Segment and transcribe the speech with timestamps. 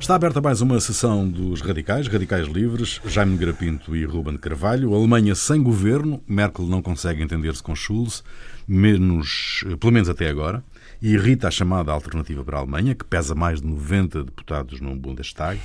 [0.00, 4.94] Está aberta mais uma sessão dos radicais, radicais livres, Jaime Grapinto e Ruben Carvalho.
[4.94, 8.24] A Alemanha sem governo, Merkel não consegue entender-se com Schulz,
[8.66, 10.64] menos, pelo menos até agora,
[11.02, 14.96] e irrita a chamada alternativa para a Alemanha, que pesa mais de 90 deputados no
[14.96, 15.60] Bundestag.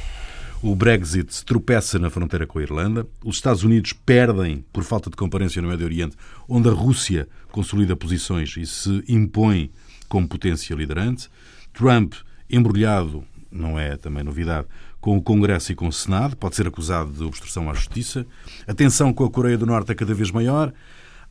[0.61, 3.07] O Brexit tropeça na fronteira com a Irlanda.
[3.23, 6.17] Os Estados Unidos perdem por falta de comparência no Médio Oriente,
[6.47, 9.71] onde a Rússia consolida posições e se impõe
[10.09, 11.29] como potência liderante.
[11.73, 12.15] Trump,
[12.49, 13.23] embrulhado
[13.55, 14.67] não é também novidade,
[14.99, 18.25] com o Congresso e com o Senado, pode ser acusado de obstrução à justiça.
[18.67, 20.73] A tensão com a Coreia do Norte é cada vez maior.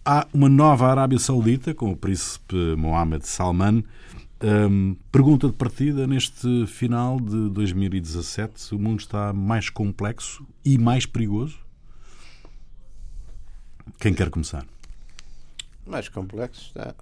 [0.04, 3.84] Há uma nova Arábia Saudita, com o príncipe Mohammed Salman.
[4.42, 11.06] Hum, pergunta de partida, neste final de 2017, o mundo está mais complexo e mais
[11.06, 11.58] perigoso?
[13.98, 14.66] Quem quer começar?
[15.86, 16.94] Mais complexo está.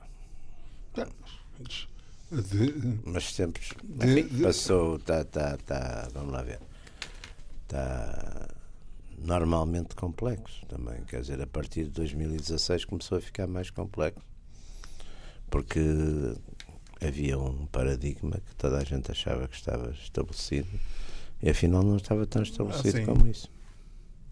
[2.33, 3.63] De, Mas sempre.
[4.01, 4.99] Enfim, de, passou.
[4.99, 6.61] Tá, tá, tá, vamos lá ver.
[7.65, 8.49] Está
[9.19, 11.03] normalmente complexo também.
[11.05, 14.25] Quer dizer, a partir de 2016 começou a ficar mais complexo.
[15.51, 15.81] Porque
[17.07, 20.69] havia um paradigma que toda a gente achava que estava estabelecido
[21.43, 23.51] e afinal não estava tão estabelecido ah, como isso.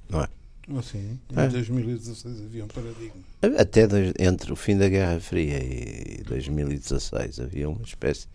[0.09, 0.29] Não é?
[0.79, 1.49] Assim, em é.
[1.49, 3.23] 2016 havia um paradigma.
[3.59, 8.27] Até entre o fim da Guerra Fria e 2016 havia uma espécie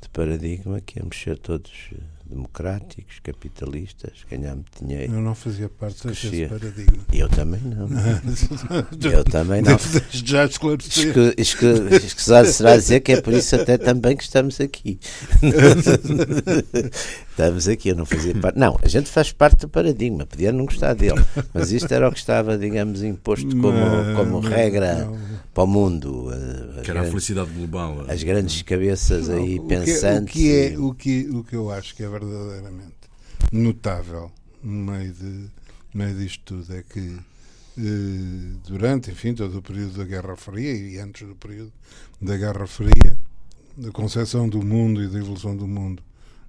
[0.00, 1.96] de paradigma que íamos ser todos eh,
[2.28, 5.14] democráticos, capitalistas, ganhar dinheiro.
[5.14, 6.98] Eu não fazia parte desse paradigma.
[7.12, 7.88] Eu também não.
[9.10, 9.78] eu também não.
[10.10, 11.34] Já esclarecer.
[11.36, 14.98] Escusado será dizer que é por isso até também que estamos aqui.
[17.30, 18.58] estamos aqui, eu não fazia parte.
[18.58, 22.12] Não, a gente faz parte do paradigma, podia não gostar dele, mas isto era o
[22.12, 23.72] que estava, digamos, imposto como,
[24.16, 25.06] como regra.
[25.06, 26.28] Não para o mundo.
[26.30, 28.04] As que era grandes, a felicidade global.
[28.06, 30.32] As grandes cabeças aí o pensantes.
[30.32, 32.96] Que, o, que é, o, que, o que eu acho que é verdadeiramente
[33.52, 34.30] notável
[34.62, 35.50] no meio, de, no
[35.94, 37.18] meio disto tudo é que
[37.78, 41.72] eh, durante, enfim, todo o período da Guerra Fria e antes do período
[42.20, 43.16] da Guerra Fria,
[43.76, 46.02] da concepção do mundo e da evolução do mundo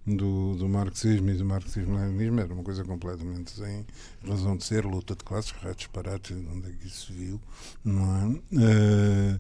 [0.06, 3.86] do, do marxismo e do marxismo-leninismo era uma coisa completamente sem
[4.28, 7.40] razão de ser, luta de classes, que disparate, onde é que isso se viu,
[7.84, 8.26] não é?
[8.28, 9.40] Uh,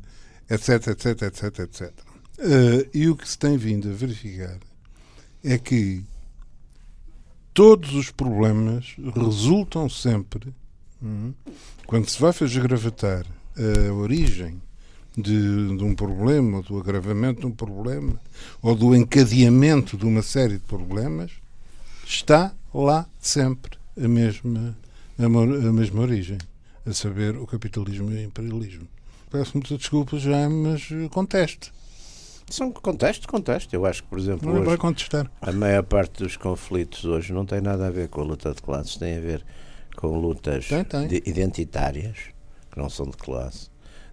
[0.50, 1.91] etc, etc, etc, etc.
[2.38, 4.59] Uh, e o que se tem vindo a verificar
[5.44, 6.03] é que
[7.54, 10.54] todos os problemas resultam sempre,
[11.02, 11.34] hum,
[11.86, 13.26] quando se vai fazer gravatar
[13.58, 14.62] a origem
[15.18, 18.20] de, de, um problema, do agravamento de um problema,
[18.62, 21.32] ou do encadeamento de uma série de problemas,
[22.06, 24.78] está lá sempre a mesma,
[25.18, 26.38] a, a mesma origem,
[26.86, 28.88] a saber, o capitalismo e o imperialismo.
[29.30, 31.72] Peço muita desculpa já, mas contesto.
[32.50, 33.74] São contexto, contexto.
[33.74, 35.32] Eu acho que, por exemplo, não hoje, vai contestar.
[35.42, 38.62] a maior parte dos conflitos hoje não tem nada a ver com a luta de
[38.62, 39.46] classes, tem a ver
[39.96, 41.08] com lutas tem, tem.
[41.26, 42.18] identitárias,
[42.72, 43.70] que não são de classe,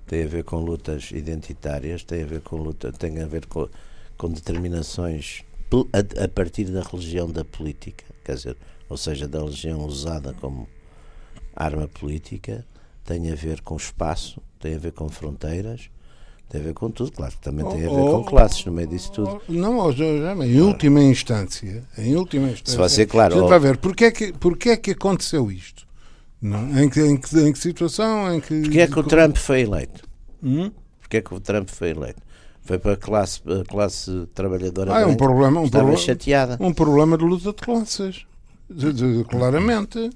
[0.07, 3.69] tem a ver com lutas identitárias, tem a ver com luta, tem a ver com,
[4.17, 5.45] com determinações
[5.93, 8.57] a, a, partir da religião da política, quer dizer,
[8.89, 10.69] ou seja, da religião usada como
[11.55, 12.65] arma política,
[13.05, 15.91] tem a ver com espaço, tem a ver com fronteiras,
[16.49, 18.89] tem a ver com tudo, claro que também tem a ver com classes no meio
[18.89, 19.41] disso tudo.
[19.49, 24.05] Não, já, já, em última instância, em última instância, se você, claro, para ver, porque
[24.05, 25.87] é que, porque é que aconteceu isto?
[26.41, 26.79] Não.
[26.79, 28.33] Em, que, em, que, em que situação?
[28.35, 30.05] Em que, Porquê é que o Trump foi eleito?
[30.43, 30.71] Hum?
[31.01, 32.23] Porquê é que o Trump foi eleito?
[32.63, 36.57] Foi para a classe, a classe trabalhadora ah, é um problema, um problema, chateada.
[36.61, 38.27] Um problema de luta de classes.
[38.69, 40.11] De, de, claramente.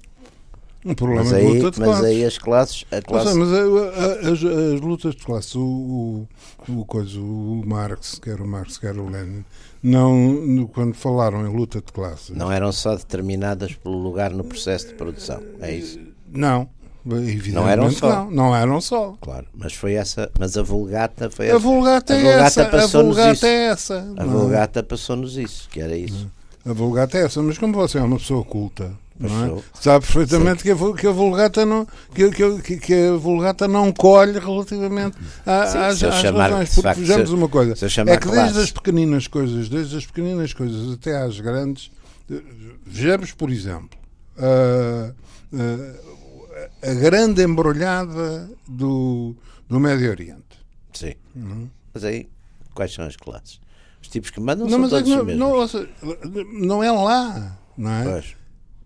[0.85, 2.05] Um problema mas aí, de luta de mas classes.
[2.07, 2.85] aí as classes.
[2.91, 3.35] A classe...
[3.35, 6.29] Mas, a, a, as, as, lutas de classes, o, o,
[6.69, 9.45] o, coisa, o Marx, quer o Marx, quer o Lenin,
[9.83, 12.37] não, quando falaram em luta de classes.
[12.37, 15.43] Não eram só determinadas pelo lugar no processo de produção.
[15.61, 16.01] É isso?
[16.31, 16.69] Não.
[17.03, 18.25] Não eram só.
[18.25, 19.15] Não, não eram só.
[19.21, 20.31] Claro, mas foi essa.
[20.39, 22.65] Mas a Vulgata foi a Vulgata, a é vulgata essa.
[22.67, 23.47] Passou a Vulgata isso.
[23.47, 24.15] é essa.
[24.17, 26.31] A Vulgata passou-nos isso, que era isso.
[26.65, 28.93] A Vulgata é essa, mas como você é uma pessoa culta,
[29.27, 29.63] é?
[29.75, 32.31] sabe perfeitamente que a, que a, Vulgata não que,
[32.63, 36.69] que, que, a Vulgata não colhe relativamente a, Sim, às, às chamar, razões.
[36.71, 37.75] Porque facto, vejamos uma coisa:
[38.07, 41.91] é que desde as pequeninas coisas, desde as pequeninas coisas até às grandes,
[42.31, 42.41] eh,
[42.87, 43.99] vejamos, por exemplo.
[44.39, 45.15] Uh,
[45.55, 46.11] uh,
[46.83, 49.35] a grande embrulhada do,
[49.69, 50.59] do Médio Oriente.
[50.93, 51.15] Sim.
[51.37, 51.69] Uhum.
[51.93, 52.29] Mas aí,
[52.75, 53.61] quais são as classes?
[54.01, 55.73] Os tipos que mandam não, são todos não, os mesmos.
[56.03, 58.05] Não, não é lá, não é?
[58.05, 58.40] Pois.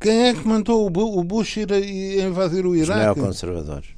[0.05, 1.79] Quem é que mandou o Bush ir a
[2.27, 3.11] invadir o Iraque?
[3.11, 3.89] Os neoconservadores.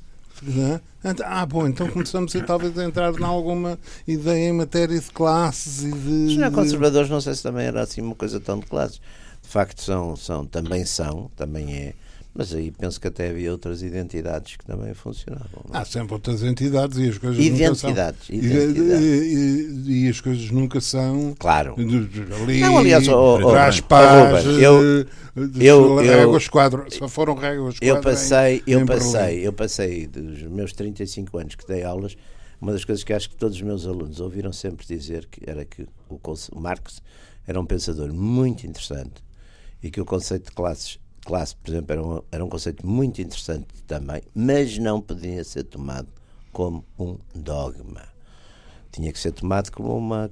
[1.25, 5.83] Ah, bom, então começamos a, talvez a entrar em alguma ideia em matéria de classes
[5.83, 6.27] e de.
[6.27, 9.01] Os neoconservadores, não sei se também era assim uma coisa tão de classes
[9.47, 11.95] de facto são, são, também são, também é,
[12.37, 15.65] mas aí penso que até havia outras identidades que também funcionavam.
[15.73, 17.91] Há sempre outras entidades e as coisas identidades, nunca são.
[17.91, 18.29] Identidades.
[18.29, 21.35] E, e, e, as coisas nunca são.
[21.39, 21.75] Claro.
[21.79, 25.07] Ali, não, aliás, oh, oh, paz, paz, eu,
[25.59, 30.43] eu, eu, quadro, só foram réguas Eu passei, em, eu em passei, eu passei dos
[30.43, 32.19] meus 35 anos que dei aulas,
[32.61, 35.65] uma das coisas que acho que todos os meus alunos ouviram sempre dizer que era
[35.65, 36.21] que o,
[36.53, 37.01] o Marx
[37.47, 39.25] era um pensador muito interessante
[39.83, 43.21] e que o conceito de classes classe, por exemplo, era um, era um conceito muito
[43.21, 46.09] interessante também, mas não podia ser tomado
[46.53, 48.03] como um dogma.
[48.93, 50.31] Tinha que ser tomado como uma,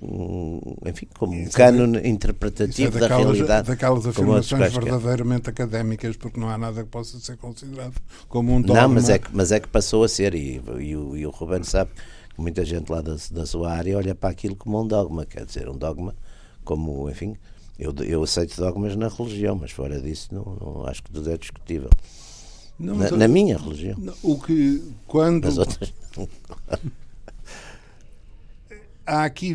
[0.00, 3.68] um, enfim, como um cânone é, interpretativo é daquelas, da realidade.
[3.68, 8.82] Daquelas afirmações verdadeiramente académicas, porque não há nada que possa ser considerado como um dogma.
[8.82, 11.30] Não, mas é que, mas é que passou a ser, e, e, o, e o
[11.30, 11.90] Ruben sabe
[12.34, 15.44] que muita gente lá da, da sua área olha para aquilo como um dogma, quer
[15.44, 16.14] dizer, um dogma
[16.64, 17.36] como, enfim,
[17.78, 21.36] eu, eu aceito dogmas na religião, mas fora disso não, não acho que tudo é
[21.36, 21.90] discutível.
[22.78, 23.96] Não, na, na, minha religião.
[24.22, 25.92] O que quando outras...
[29.06, 29.54] há aqui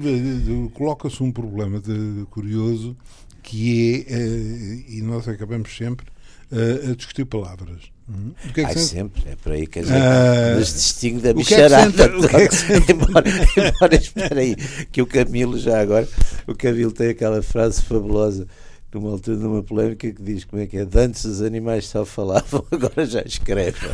[0.73, 2.95] coloca-se um problema de, curioso
[3.43, 6.05] que é, eh, e nós acabamos sempre
[6.51, 7.91] a discutir palavras.
[8.09, 8.33] Hum?
[8.45, 11.21] O que é que Ai, sempre, é por aí que a gente uh, nos distingue
[11.21, 12.03] da bicharada.
[12.03, 14.55] É que é que embora, embora, espera aí,
[14.91, 16.07] que o Camilo já agora,
[16.45, 18.47] o Camilo tem aquela frase fabulosa
[18.93, 22.65] numa altura, numa polémica que diz como é que é, antes os animais só falavam,
[22.71, 23.89] agora já escrevem.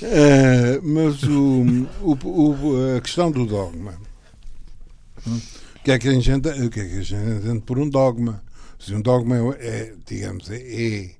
[0.00, 3.94] uh, mas o, o, o, a questão do dogma,
[5.26, 5.40] hum?
[5.74, 7.88] o que é que a gente, o que é que a gente entende por um
[7.88, 8.40] dogma?
[8.80, 11.10] Se um dogma é, digamos, é, é,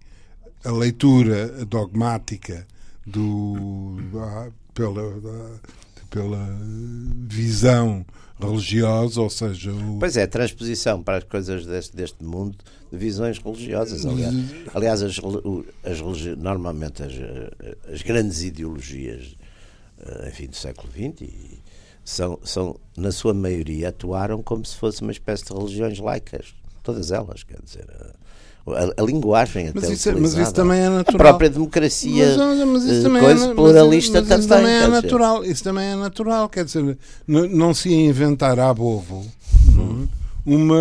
[0.64, 2.66] a leitura dogmática
[3.06, 5.50] do, da, pela, da,
[6.08, 6.58] pela
[7.28, 8.04] visão
[8.40, 9.72] religiosa, ou seja...
[9.72, 9.98] O...
[9.98, 12.56] Pois é, transposição para as coisas deste, deste mundo
[12.90, 14.06] de visões religiosas.
[14.06, 14.34] Aliás,
[14.74, 15.20] aliás as,
[15.84, 16.00] as,
[16.38, 17.12] normalmente as,
[17.92, 19.36] as grandes ideologias
[20.00, 21.60] eh, enfim, do século XX
[22.02, 27.10] são, são, na sua maioria, atuaram como se fosse uma espécie de religiões laicas todas
[27.10, 27.86] elas, quer dizer.
[28.66, 31.14] A, a, linguagem até mas isso, mas isso também é natural.
[31.14, 34.64] A própria democracia mas, mas isso também coisa é, pluralista mas, mas também.
[34.64, 35.44] também é natural.
[35.44, 36.48] Isso também é natural.
[36.48, 39.26] Quer dizer, não, não se ia inventar a bovo
[39.76, 40.06] hum.
[40.44, 40.76] uma,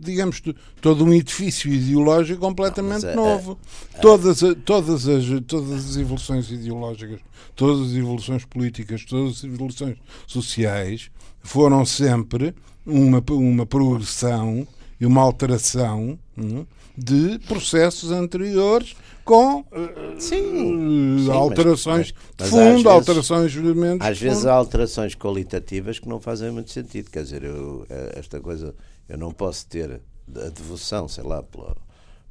[0.00, 0.42] digamos,
[0.82, 3.58] todo um edifício ideológico completamente não, é, novo.
[3.94, 7.20] É, é, todas, todas, as, todas as evoluções ideológicas,
[7.54, 9.96] todas as evoluções políticas, todas as evoluções
[10.26, 11.08] sociais
[11.40, 12.52] foram sempre
[12.84, 14.66] uma, uma progressão
[15.00, 16.66] e uma alteração hum,
[16.96, 18.94] de processos anteriores
[19.24, 19.64] com
[20.18, 23.60] sim, uh, sim alterações mas, mas, de fundo, vezes, alterações de
[24.00, 27.10] Às vezes há alterações qualitativas que não fazem muito sentido.
[27.10, 28.74] Quer dizer, eu, eh, esta coisa,
[29.08, 30.00] eu não posso ter
[30.34, 31.76] a devoção, sei lá, pela,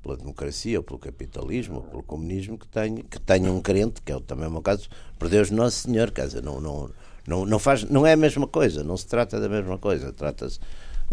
[0.04, 4.12] pela democracia, ou pelo capitalismo, ou pelo comunismo, que tenha, que tenha um crente, que
[4.12, 6.12] é também o meu caso, por Deus Nosso Senhor.
[6.12, 6.90] Quer dizer, não, não,
[7.26, 10.12] não, não, faz, não é a mesma coisa, não se trata da mesma coisa.
[10.12, 10.60] Trata-se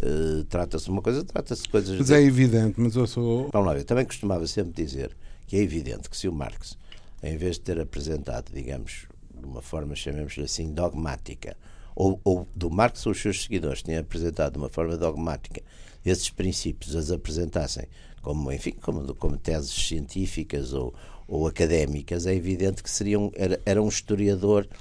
[0.02, 1.98] Uh, trata-se de uma coisa, trata-se de coisas.
[1.98, 3.48] Mas é evidente, mas eu sou.
[3.52, 5.16] Vamos lá, também costumava sempre dizer
[5.46, 6.76] que é evidente que se o Marx,
[7.22, 11.56] em vez de ter apresentado, digamos, de uma forma, chamemos-lhe assim, dogmática,
[11.94, 15.62] ou, ou do Marx ou os seus seguidores tinham apresentado de uma forma dogmática
[16.11, 17.87] esses princípios, as apresentassem
[18.23, 20.94] como, enfim, como, como teses científicas ou,
[21.28, 24.76] ou académicas, é evidente que seriam, era, era um historiador eh,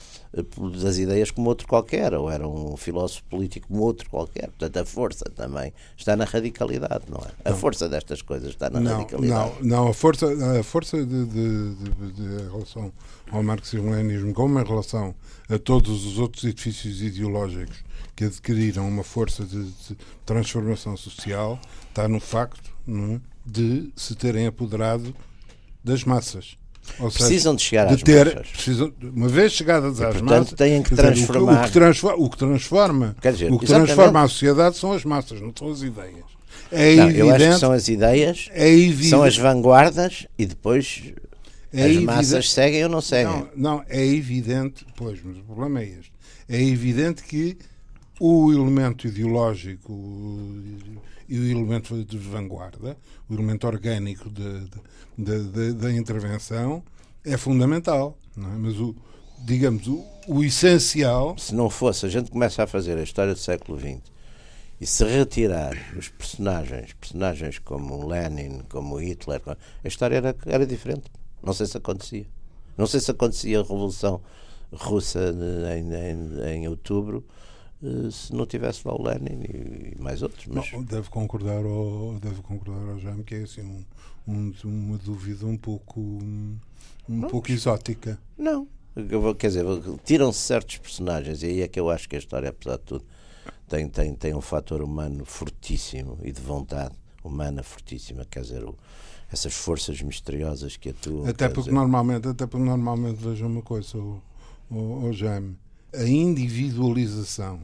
[0.81, 4.47] das ideias como outro qualquer, ou era um filósofo político como outro qualquer.
[4.47, 7.31] Portanto, a força também está na radicalidade, não é?
[7.45, 7.57] A não.
[7.57, 9.51] força destas coisas está na não, radicalidade.
[9.61, 12.91] Não, não, a força, a força de, de, de, de, relação
[13.31, 15.15] ao marxismo-leninismo, como em relação
[15.49, 17.83] a todos os outros edifícios ideológicos
[18.15, 19.71] que adquiriram uma força de,
[20.25, 25.15] transformação social, está no facto é, de se terem apoderado
[25.83, 26.57] das massas.
[26.99, 28.47] Ou precisam seja, de chegar às de ter, massas.
[28.51, 31.61] Precisam, uma vez chegadas às portanto, massas, têm que transformar.
[31.61, 35.41] o, que, transforma, o que transforma, dizer, o que transforma a sociedade são as massas,
[35.41, 36.35] não são as ideias.
[36.71, 40.45] É não, evidente, eu acho que são as ideias, é evidente, são as vanguardas e
[40.45, 41.13] depois
[41.71, 43.47] é as evidente, massas seguem ou não seguem.
[43.55, 46.11] Não, não, é evidente, pois, mas o problema é este.
[46.47, 47.57] É evidente que
[48.19, 49.93] o elemento ideológico
[51.27, 52.97] e o elemento de vanguarda,
[53.29, 56.83] o elemento orgânico da intervenção
[57.23, 58.17] é fundamental.
[58.37, 58.39] É?
[58.39, 58.95] Mas o,
[59.43, 61.37] digamos, o, o essencial.
[61.37, 64.15] Se não fosse, a gente começa a fazer a história do século XX
[64.79, 71.09] e se retirar os personagens, personagens como Lenin, como Hitler, a história era, era diferente.
[71.41, 72.25] Não sei se acontecia.
[72.77, 74.21] Não sei se acontecia a Revolução
[74.71, 75.33] Russa
[75.77, 77.23] em, em, em outubro
[78.11, 80.45] se não tivesse lá o Lenin e mais outros.
[80.47, 80.71] Mas...
[80.71, 83.83] Não, deve concordar ao, deve concordar ao Jaime que é assim um,
[84.27, 86.57] um, uma dúvida um pouco um
[87.07, 88.19] não, pouco exótica.
[88.37, 88.67] Não,
[89.37, 89.65] quer dizer,
[90.03, 93.05] tiram-se certos personagens e aí é que eu acho que a história, apesar de tudo,
[93.67, 98.75] tem, tem, tem um fator humano fortíssimo e de vontade humana fortíssima, quer dizer, o,
[99.31, 101.27] essas forças misteriosas que atuam.
[101.27, 101.73] Até porque dizer...
[101.73, 104.21] normalmente, até porque normalmente veja uma coisa, o,
[104.69, 105.57] o, o Jaime,
[105.93, 107.61] a individualização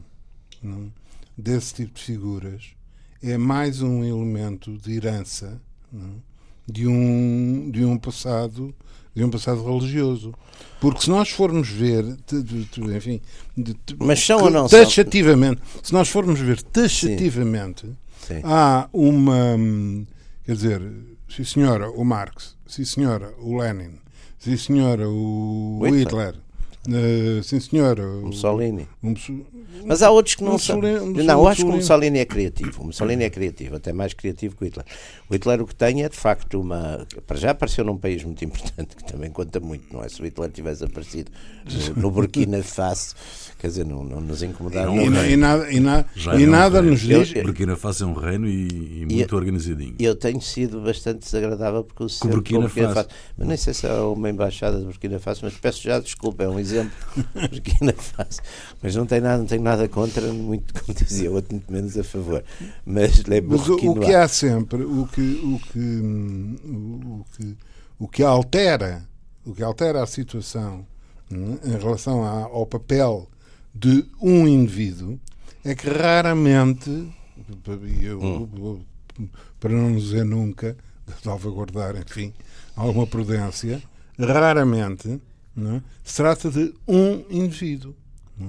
[0.62, 0.92] não,
[1.36, 2.70] desse tipo de figuras
[3.22, 5.60] é mais um elemento de herança
[5.92, 6.22] não,
[6.66, 8.74] de um de um passado
[9.14, 10.32] de um passado religioso.
[10.80, 12.04] Porque se nós formos ver,
[12.96, 13.20] enfim,
[13.98, 17.86] mas são ou não taxativamente, se nós formos ver taxativamente,
[18.26, 18.36] Sim.
[18.36, 18.40] Sim.
[18.42, 19.56] há uma,
[20.44, 20.82] quer dizer,
[21.28, 23.98] sim senhora, o Marx, sim senhora, o Lenin,
[24.38, 26.36] sim senhora, o Hitler,
[26.88, 27.96] Uh, sim, senhor.
[28.22, 28.88] Mussolini.
[29.02, 29.14] Um,
[29.84, 30.80] Mas há outros que não são.
[30.80, 32.82] Não, eu acho que o Mussolini é criativo.
[32.82, 34.84] O Mussolini é criativo, até mais criativo que o Hitler.
[35.28, 37.06] O Hitler o que tem é, de facto, uma.
[37.26, 40.08] Para já apareceu num país muito importante, que também conta muito, não é?
[40.08, 41.30] Se o Hitler tivesse aparecido
[41.94, 43.14] no, no Burkina Faso,
[43.58, 44.96] quer dizer, não, não nos incomodaram.
[44.96, 46.04] E, e, e, nada, e, na,
[46.38, 47.32] e é nada um nos diz.
[47.32, 49.94] Burkina Faso é um reino e, muito organizadinho.
[49.98, 53.08] Eu tenho sido bastante desagradável porque o sempre Burkina, Burkina Faso.
[53.36, 56.48] Mas nem sei se é uma embaixada de Burkina Faso, mas peço já desculpa, é
[56.48, 56.92] um exemplo
[57.34, 58.40] Burkina Faso.
[58.82, 62.04] Mas não tenho nada, não tenho nada contra, muito como dizia outro, muito menos a
[62.04, 62.44] favor.
[62.84, 63.22] Mas,
[63.58, 66.58] Mas o, o que há sempre, o que, o que,
[67.04, 67.56] o que,
[67.98, 69.06] o que altera,
[69.46, 70.84] o que altera a situação
[71.30, 73.28] né, em relação ao papel
[73.74, 75.18] de um indivíduo
[75.64, 76.90] é que raramente,
[78.02, 78.80] eu, hum.
[79.60, 80.76] para não dizer nunca,
[81.22, 82.34] salvaguardar, enfim,
[82.76, 83.82] alguma prudência,
[84.18, 85.20] raramente
[85.56, 85.82] é?
[86.02, 87.94] Se trata de um indivíduo.
[88.40, 88.44] É?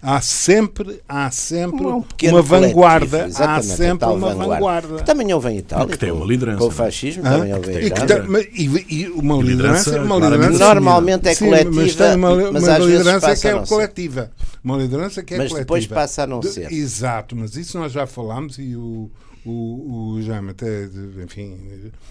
[0.00, 3.26] Há sempre, há sempre um uma vanguarda.
[3.36, 4.54] Há sempre uma vanguarda.
[4.54, 4.96] vanguarda.
[4.96, 5.86] Que também houve em Itália.
[5.86, 6.58] Que tem uma liderança.
[6.58, 7.30] Com o fascismo ah?
[7.30, 8.48] também houve em Itália.
[8.52, 11.72] E, e, uma liderança, uma liderança normalmente é coletiva.
[11.72, 14.30] Sim, mas tem uma, mas uma liderança que é coletiva.
[14.62, 15.74] Uma liderança que é mas coletiva.
[15.74, 16.72] Mas depois passa a não ser.
[16.72, 19.10] Exato, mas isso nós já falámos e o,
[19.44, 20.88] o, o Jaime até,
[21.24, 21.56] enfim,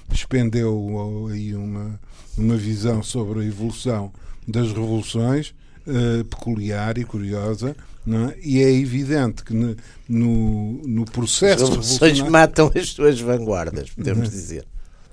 [0.09, 1.99] despendeu aí uma,
[2.37, 4.11] uma visão sobre a evolução
[4.47, 5.53] das revoluções
[5.87, 7.75] uh, peculiar e curiosa,
[8.07, 8.37] é?
[8.41, 9.75] e é evidente que no,
[10.07, 11.63] no, processo.
[11.63, 14.65] As revoluções matam as suas vanguardas, podemos dizer.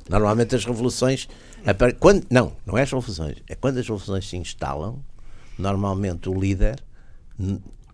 [0.08, 1.28] Normalmente as revoluções.
[2.00, 3.36] Quando, não, não é as revoluções.
[3.48, 4.98] É quando as revoluções se instalam,
[5.56, 6.82] normalmente o líder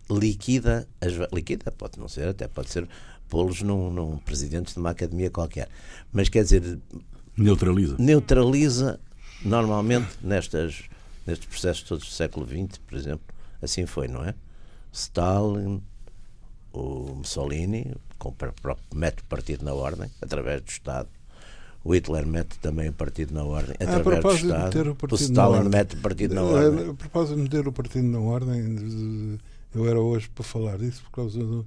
[0.09, 2.87] liquida as liquida pode não ser até pode ser
[3.29, 5.67] pô-los num, num presidente de uma academia qualquer
[6.11, 6.79] mas quer dizer
[7.35, 8.99] neutraliza neutraliza
[9.43, 10.83] normalmente nestas
[11.27, 14.33] nestes processos todos do século XX, por exemplo, assim foi, não é?
[14.91, 15.81] Stalin,
[16.73, 17.93] o Mussolini,
[18.93, 21.09] mete o partido na ordem, através do Estado.
[21.83, 24.97] O Hitler mete também o partido na ordem, através do Estado.
[24.99, 26.89] O, o Stalin mete o partido na ordem.
[26.89, 29.39] A propósito de meter o partido na ordem,
[29.75, 31.65] eu era hoje para falar disso por causa do.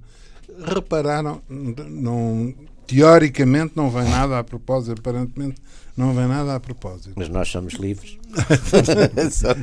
[0.65, 2.53] Repararam, não,
[2.91, 5.55] teoricamente não vem nada a propósito, aparentemente
[5.95, 7.13] não vem nada a propósito.
[7.15, 8.17] Mas nós somos livres.
[9.31, 9.55] Só, uh,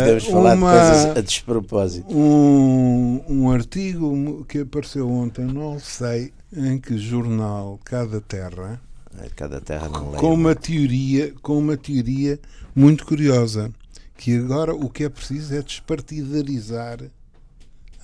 [0.00, 2.14] podemos falar uma, de coisas a despropósito.
[2.14, 8.80] Um, um artigo que apareceu ontem, não sei em que jornal Cada Terra,
[9.18, 12.38] é, Cada Terra não com uma teoria, com uma teoria
[12.74, 13.72] muito curiosa,
[14.16, 16.98] que agora o que é preciso é despartidarizar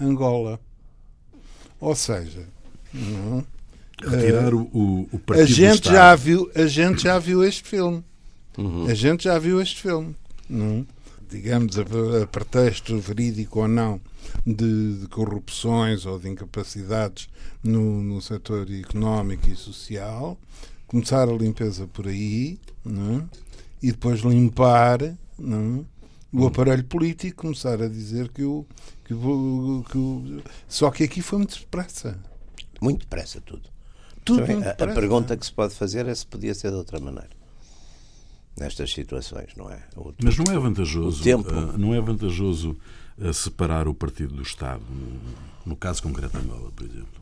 [0.01, 0.59] Angola.
[1.79, 2.47] Ou seja,
[2.95, 3.45] não,
[4.05, 8.05] Retirar uh, o, o partido a gente já viu A gente já viu este filme.
[8.59, 8.87] Uhum.
[8.87, 10.15] A gente já viu este filme.
[10.49, 10.87] Não?
[11.31, 11.83] Digamos, a,
[12.23, 14.01] a pretexto verídico ou não
[14.47, 17.29] de, de, corrupções ou de incapacidades
[17.63, 20.39] no, no setor económico e social,
[20.87, 23.29] começar a limpeza por aí não?
[23.83, 24.99] e depois limpar
[25.39, 25.85] não?
[26.33, 26.47] o uhum.
[26.47, 28.65] aparelho político, começar a dizer que o,
[29.05, 30.43] que, o, que o.
[30.69, 32.19] Só que aqui foi muito depressa.
[32.81, 33.76] Muito depressa tudo.
[34.27, 37.31] Tudo a, a pergunta que se pode fazer é se podia ser de outra maneira
[38.59, 39.83] nestas situações, não é?
[39.95, 41.49] O, Mas não é vantajoso, tempo...
[41.53, 42.77] uh, não é vantajoso
[43.19, 45.21] uh, separar o partido do Estado, no,
[45.65, 47.21] no caso concreto Angola, por exemplo.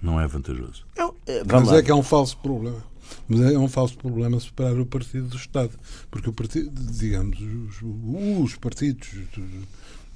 [0.00, 0.86] Não é vantajoso.
[0.96, 1.76] Não, é, Mas lá.
[1.76, 2.82] é que é um falso problema.
[3.26, 5.72] Mas é um falso problema separar o partido do Estado,
[6.10, 7.82] porque o partido, digamos, os,
[8.42, 9.08] os partidos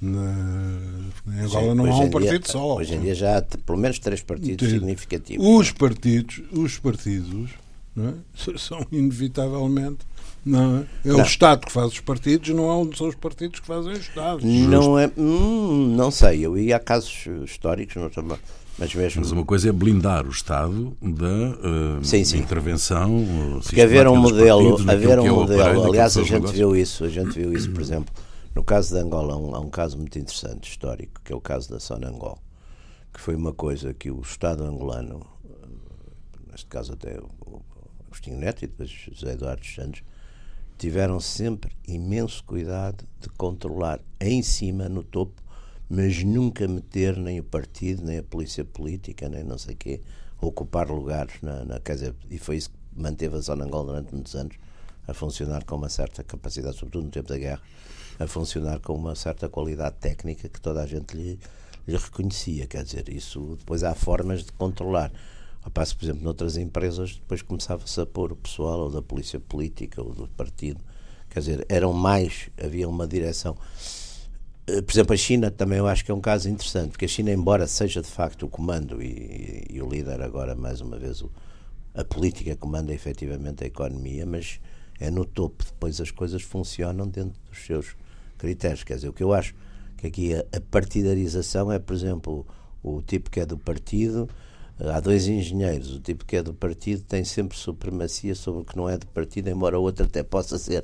[0.03, 0.79] na,
[1.27, 2.75] em Angola Sim, não há um partido dia, só.
[2.77, 5.45] Hoje em dia já há pelo menos três partidos significativos.
[5.45, 7.51] Os partidos, os partidos
[7.97, 8.13] é?
[8.57, 9.99] são inevitavelmente
[10.45, 11.09] Não é?
[11.09, 11.19] É Não.
[11.19, 14.45] o Estado que faz os partidos, não são os partidos que fazem o Estado.
[14.45, 15.09] Não é.
[15.17, 18.37] hum, não sei, eu ia a casos históricos, não estou-
[18.77, 19.21] mas mesmo.
[19.21, 22.39] Mas uma coisa é blindar o Estado da eh, Sim, sim.
[22.39, 23.19] intervenção.
[23.19, 26.57] eh, Porque haver um modelo, haver é um modelo, aliás a gente negócios.
[26.57, 28.11] viu isso, a gente viu isso, por exemplo,
[28.55, 31.41] no caso de Angola, há um, há um caso muito interessante, histórico, que é o
[31.41, 32.37] caso da Sonangol,
[33.11, 35.67] que foi uma coisa que o Estado angolano, eh,
[36.51, 37.61] neste caso até o
[38.05, 40.03] Agostinho Neto e depois José Eduardo Santos,
[40.77, 45.41] tiveram sempre imenso cuidado de controlar em cima, no topo,
[45.89, 50.01] mas nunca meter nem o partido, nem a polícia política, nem não sei o quê,
[50.41, 54.35] ocupar lugares na, na dizer, e foi isso que manteve a Zona Angola durante muitos
[54.35, 54.57] anos
[55.07, 57.61] a funcionar com uma certa capacidade, sobretudo no tempo da guerra,
[58.19, 61.39] a funcionar com uma certa qualidade técnica que toda a gente lhe,
[61.87, 62.67] lhe reconhecia.
[62.67, 65.11] Quer dizer, isso depois há formas de controlar.
[65.63, 69.39] Ao passo, por exemplo, noutras empresas, depois começava-se a pôr o pessoal ou da polícia
[69.39, 70.81] política ou do partido.
[71.29, 73.57] Quer dizer, eram mais, havia uma direção.
[74.67, 77.07] Eh, Por exemplo, a China também eu acho que é um caso interessante, porque a
[77.07, 81.21] China, embora seja de facto o comando e, e o líder agora, mais uma vez,
[81.21, 81.31] o,
[81.93, 84.59] a política comanda efetivamente a economia, mas
[84.99, 87.95] é no topo, depois as coisas funcionam dentro dos seus
[88.43, 88.83] critérios.
[88.83, 89.55] Quer dizer, o que eu acho
[89.97, 92.45] que aqui a, a partidarização é, por exemplo,
[92.83, 94.29] o tipo que é do partido,
[94.77, 98.75] há dois engenheiros, o tipo que é do partido tem sempre supremacia sobre o que
[98.75, 100.83] não é do partido, embora o outro até possa ser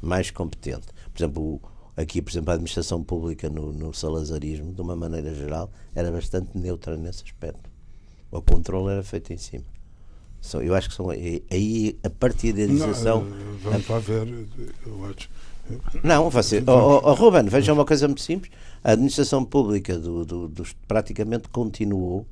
[0.00, 0.86] mais competente.
[1.12, 1.60] Por exemplo, o-
[1.96, 6.56] aqui, por exemplo, a administração pública no, no salazarismo, de uma maneira geral, era bastante
[6.56, 7.68] neutra nesse aspecto.
[8.30, 9.64] O controle era feito em cima.
[10.60, 13.20] Eu acho que são aí a partidarização.
[13.24, 14.46] Não, eh, vamos lá ver.
[14.86, 15.28] Eu acho.
[16.02, 18.52] Não, você, oh, oh, Ruben, veja uma coisa muito simples.
[18.82, 22.26] A administração pública do, do, dos- praticamente continuou.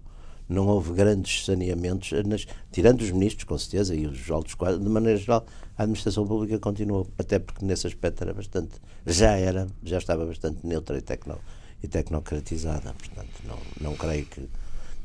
[0.49, 4.89] Não houve grandes saneamentos, nas- tirando os ministros, com certeza, e os altos quadros, de
[4.91, 5.47] maneira geral,
[5.79, 8.73] a administração pública continuou, até porque nesse aspecto era bastante,
[9.07, 11.39] já era, já estava bastante neutra e, tecno,
[11.83, 12.93] e tecnocratizada.
[12.99, 14.49] Portanto, não, não creio que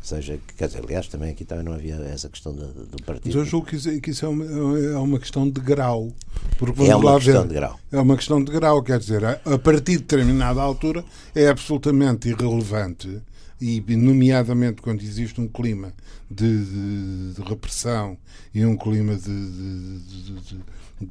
[0.06, 3.38] seja, quer dizer, aliás, também aqui também não havia essa questão do, do Mas partido.
[3.38, 4.46] eu julgo que isso, que isso é, uma,
[4.80, 6.14] é uma questão de grau.
[6.58, 7.48] Porque É uma questão ver.
[7.48, 7.80] de grau.
[7.92, 12.30] É uma questão de grau, quer dizer, a a partir de determinada altura é absolutamente
[12.30, 13.22] irrelevante
[13.60, 15.94] e, nomeadamente, quando existe um clima
[16.30, 18.18] de, de- de repressão
[18.54, 20.60] e um clima de- de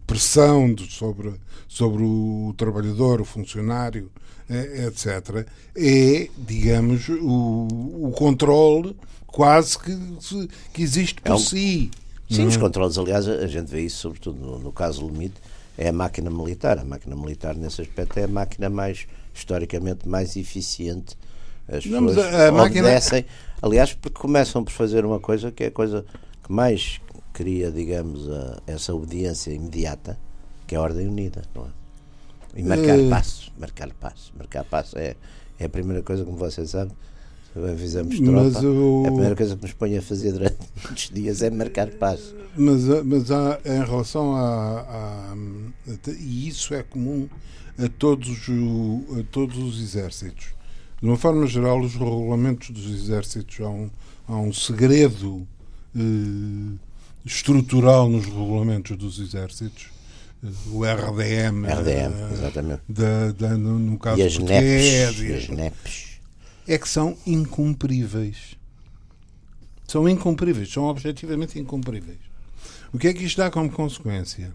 [0.07, 1.33] pressão de- sobre,
[1.69, 4.11] sobre o trabalhador, o funcionário,
[4.49, 7.69] eh, etc., é, digamos, o,
[8.09, 9.97] o controle quase que,
[10.73, 11.91] que existe por É um- si.
[12.31, 15.35] Sim, os controles, aliás, a gente vê isso sobretudo no, no caso limite,
[15.77, 16.79] é a máquina militar.
[16.79, 21.17] A máquina militar, nesse aspecto, é a máquina mais, historicamente, mais eficiente.
[21.69, 23.25] As Não, pessoas a- a máquina- obedecem.
[23.61, 26.05] Aliás, porque começam por fazer uma coisa que é a coisa
[26.43, 27.01] que mais
[27.35, 30.19] cria, digamos, a- essa obediência imediata,
[30.67, 31.69] que é a ordem unida, não é?
[32.57, 33.11] E marcar Eh.
[33.11, 34.33] passo, marcar passo.
[34.39, 35.17] Marcar passo é,
[35.59, 36.93] é a primeira coisa, como você sabe,
[37.53, 41.11] se avisamos Mas tropa, o- a primeira coisa que nos põe a fazer durante muitos
[41.13, 42.35] dias é marcar passo.
[42.57, 47.29] Mas, há- mas há, em relação a, a- a- E isso é comum
[47.77, 50.55] a todos, o- a todos os exércitos.
[51.03, 53.91] De uma forma geral, os regulamentos dos exércitos há um,
[54.29, 55.45] há um segredo
[55.97, 56.79] eh,
[57.25, 59.87] estrutural nos regulamentos dos exércitos.
[60.43, 61.65] Eh, O RDM.
[61.67, 62.83] RDM, eh, exatamente.
[62.89, 65.19] da, da- no, no caso E as NEPs.
[65.21, 66.19] e E as- NEPs.
[66.69, 68.57] é que são incumpríveis.
[69.87, 72.19] São incumpríveis, são objetivamente incumpríveis.
[72.93, 74.53] O que é que isto dá como consequência?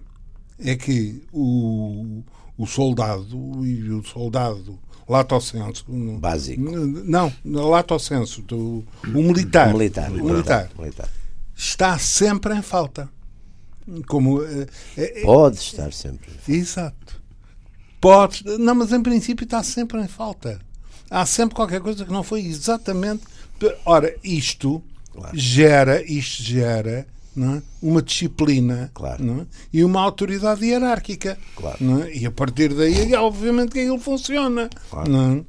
[0.59, 2.21] É que o,
[2.57, 4.77] o soldado e o soldado
[5.07, 5.85] lato senso
[6.19, 6.61] Básico.
[6.61, 7.31] não,
[7.69, 10.11] lato senso do, o militar, Militar.
[10.11, 11.09] o militar militar.
[11.59, 13.09] Está sempre em falta
[14.07, 16.29] como eh, é- é- Pode estar sempre.
[16.47, 17.19] Exato.
[17.99, 18.43] Pode.
[18.59, 20.59] Não, mas em princípio está sempre em falta.
[21.09, 23.23] Há sempre qualquer coisa que não foi exatamente.
[23.83, 25.35] Ora, isto Claro.
[25.37, 27.61] gera, isto gera não é?
[27.81, 29.23] uma disciplina Claro.
[29.23, 29.45] não é?
[29.73, 31.37] e uma autoridade hierárquica.
[31.55, 31.77] Claro.
[31.81, 32.13] não é?
[32.15, 34.69] E a partir daí, obviamente, que aquilo funciona.
[34.89, 35.11] Claro.
[35.11, 35.43] Não é?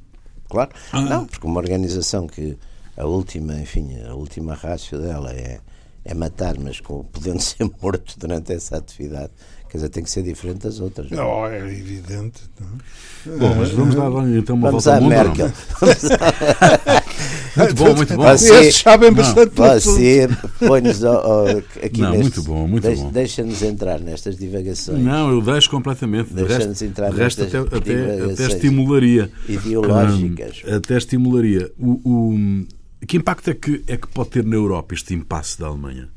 [0.49, 0.71] Claro.
[0.91, 1.01] Ah.
[1.01, 2.57] Não, porque uma organização que
[2.97, 5.61] a última, enfim, a última rácio dela é,
[6.05, 9.29] é matar, mas com, podendo ser morto durante essa atividade,
[9.69, 11.09] quer dizer, tem que ser diferente das outras.
[11.11, 11.59] não é?
[11.59, 12.41] É evidente.
[12.59, 13.37] não é?
[13.37, 15.09] Bom, mas vamos dar então uma Vamos volta à mundo.
[15.09, 15.51] Merkel.
[17.55, 18.23] Muito bom, muito bom.
[18.23, 19.51] Você- Esses sabem bastante.
[19.55, 20.29] Você
[20.65, 23.11] põe-nos aqui Não, muito bom, muito deixa- bom.
[23.11, 26.29] Deixa-nos entrar nestas divagações Não, eu deixo completamente.
[26.33, 29.31] De Deixa-nos entrar de resto nestas até, até, até divagações estimularia.
[29.49, 30.61] ideológicas.
[30.65, 31.71] Hum, até estimularia.
[31.77, 32.65] O, o-
[33.05, 36.09] que impacto é que, é que pode ter na Europa este impasse da Alemanha?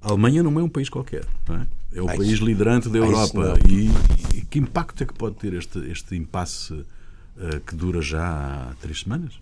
[0.00, 1.24] A Alemanha não é um país qualquer.
[1.48, 1.66] Não é?
[1.92, 3.58] É o país liderante da Europa.
[3.68, 3.90] E,
[4.36, 8.74] e, que impacto é que pode ter este, este impasse uh, que dura já há
[8.80, 9.34] três semanas?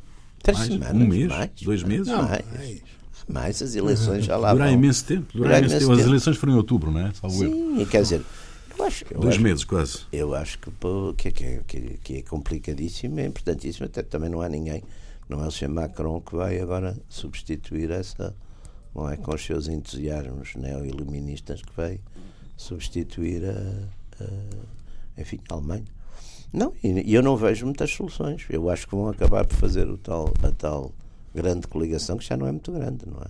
[0.42, 0.72] Três mais?
[0.72, 0.94] semanas?
[0.94, 1.28] Um mês?
[1.28, 2.06] Mais, dois meses?
[2.06, 2.44] Não, mais.
[3.28, 3.62] mais.
[3.62, 4.74] as eleições já lá Dura vão.
[4.74, 5.36] imenso tempo.
[5.36, 5.92] Dura imenso tempo.
[5.92, 7.12] As eleições foram em outubro, não é?
[7.14, 7.86] Salvo Sim, eu.
[7.86, 8.22] quer dizer,
[8.78, 9.98] eu acho, eu Dois acho, meses, quase.
[10.12, 10.70] Eu acho que,
[11.32, 14.82] que, que, que, é complicadíssimo, é importantíssimo, até também não há ninguém,
[15.28, 15.68] não é o Sr.
[15.68, 18.34] Macron que vai agora substituir essa,
[18.94, 22.00] não é, com os seus entusiasmos neo-iluministas que vai
[22.56, 25.84] substituir a, a enfim, a Alemanha.
[26.52, 28.46] Não, e eu não vejo muitas soluções.
[28.48, 30.92] Eu acho que vão acabar por fazer o tal, a tal
[31.34, 33.26] grande coligação, que já não é muito grande, não é?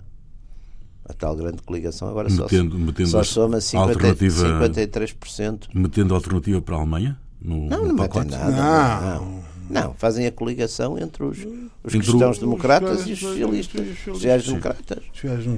[1.09, 5.69] A tal grande coligação agora metendo, só, metendo só soma 50, alternativa, 53%.
[5.73, 7.19] Metendo alternativa para a Alemanha?
[7.41, 8.27] No, não, no não pacote?
[8.27, 8.55] metem nada.
[8.55, 9.25] Não.
[9.25, 9.31] não.
[9.31, 9.54] não.
[9.97, 15.03] Fazem a coligação entre os, os entre cristãos-democratas e os socialistas, sociais-democratas.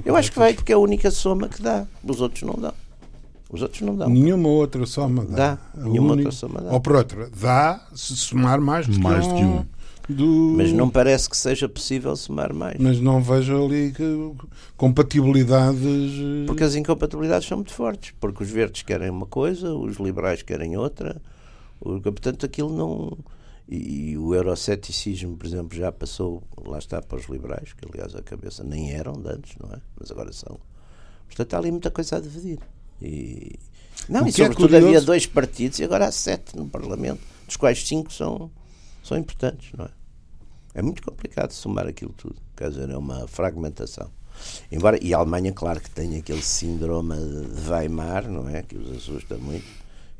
[0.04, 1.86] Eu acho que vai porque é a única soma que dá.
[2.04, 2.74] Os outros não dão.
[3.50, 4.10] Os outros não dão.
[4.10, 5.36] Nenhuma outra soma dá.
[5.54, 5.58] Dá.
[5.74, 6.70] Nenhuma outra soma dá.
[6.70, 9.66] Ou por outra, dá se somar mais do mais que, um, que um.
[10.08, 10.54] Do...
[10.56, 12.76] Mas não parece que seja possível somar mais.
[12.78, 14.32] Mas não vejo ali que,
[14.76, 15.82] compatibilidades.
[15.82, 18.12] eh, Porque as incompatibilidades são muito fortes.
[18.20, 21.20] Porque os verdes querem uma coisa, os liberais querem outra.
[21.80, 23.18] Portanto, aquilo não.
[23.68, 28.14] E, e o euroceticismo, por exemplo, já passou, lá está, para os liberais, que aliás
[28.14, 29.80] a cabeça nem eram de antes, não é?
[29.98, 30.58] Mas agora são.
[31.26, 32.58] Portanto, há ali muita coisa a dividir.
[33.00, 33.58] E,
[34.08, 37.86] não, e sobretudo é havia dois partidos e agora há sete no Parlamento, dos quais
[37.86, 38.50] cinco são,
[39.02, 39.90] são importantes, não é?
[40.74, 42.36] É muito complicado somar aquilo tudo.
[42.56, 44.10] Quer dizer, é uma fragmentação.
[44.70, 48.62] Embora, e a Alemanha, claro que tem aquele síndrome de Weimar, não é?
[48.62, 49.66] Que os assusta muito.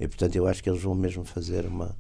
[0.01, 1.97] E portanto eu acho que eles vão mesmo fazer uma.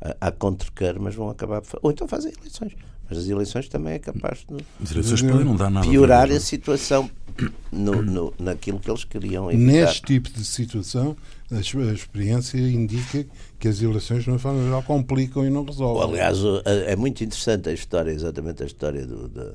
[0.00, 1.62] A, a contra mas vão acabar.
[1.82, 2.72] Ou então fazem eleições.
[3.08, 6.38] Mas as eleições também é capaz de as eleições podem não dar nada piorar a
[6.38, 7.10] situação
[7.72, 9.72] no, no, naquilo que eles queriam evitar.
[9.72, 11.16] Neste tipo de situação,
[11.50, 13.26] a, a experiência indica
[13.58, 16.04] que as eleições, de uma forma geral, complicam e não resolvem.
[16.04, 19.52] Aliás, é muito interessante a história, exatamente a história do, da,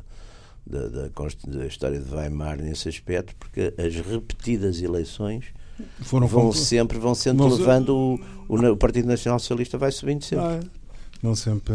[0.68, 1.10] da, da,
[1.48, 5.46] da história de Weimar nesse aspecto, porque as repetidas eleições
[6.02, 10.46] Foram vão sempre vão sempre vão levando o, o, Partido Nacional Socialista vai subindo sempre.
[10.46, 10.60] Ah,
[11.22, 11.74] vão sempre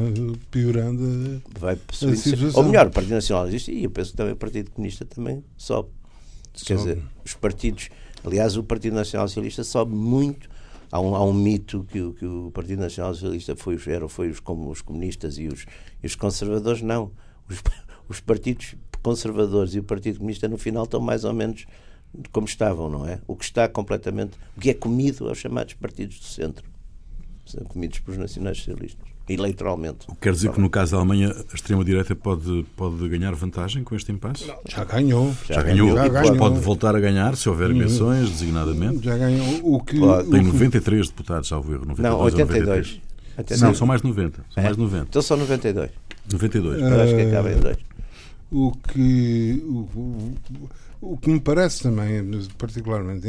[0.51, 2.51] piorando vai subindo sempre.
[2.55, 5.45] Ou melhor, o Partido Nacional existe e eu penso que também o Partido Comunista também
[5.57, 5.91] sobe.
[6.65, 7.89] Quer dizer, os partidos,
[8.25, 10.49] aliás, o Partido Nacional Socialista sobe muito.
[10.91, 14.41] Há um, há um mito que, que o Partido Nacional Socialista foi, era, foi os,
[14.41, 15.65] como os comunistas e os,
[16.03, 17.13] e os conservadores, não.
[17.49, 17.63] Os,
[18.09, 21.67] os partidos conservadores e o Partido Comunista no final estão mais ou menos
[22.33, 23.21] como estavam, não é?
[23.27, 24.33] O que está completamente.
[24.57, 26.65] O que é comido aos chamados partidos do centro.
[27.47, 29.09] São comidos pelos nacionais socialistas.
[29.29, 30.07] Eleitoralmente.
[30.21, 34.11] Quer dizer que no caso da Alemanha a extrema-direita pode, pode ganhar vantagem com este
[34.11, 34.47] impasse?
[34.47, 35.33] Não, já ganhou.
[35.47, 35.95] Já, já ganhou.
[35.97, 36.37] Já ganhou.
[36.37, 39.05] Pode voltar a ganhar se houver eleições, designadamente.
[39.05, 39.61] Já ganhou.
[39.63, 41.87] O que, Tem 93 deputados, salvo erro.
[41.87, 43.01] 92 não, 82.
[43.39, 43.61] 83.
[43.61, 44.37] Não, são mais de 90.
[44.37, 44.63] São é?
[44.65, 45.07] mais de 90.
[45.09, 45.91] Então são 92.
[46.33, 46.83] 92.
[46.83, 47.77] Uh, acho que acaba em 2.
[48.53, 50.35] O que, o,
[51.01, 52.23] o, que me parece também
[52.59, 53.27] particularmente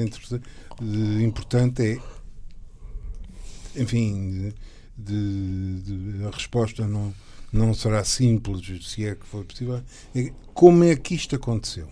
[1.23, 4.53] importante é, enfim,
[4.97, 7.13] de, de, a resposta não,
[7.51, 9.81] não será simples, se é que for possível,
[10.15, 11.87] é como é que isto aconteceu?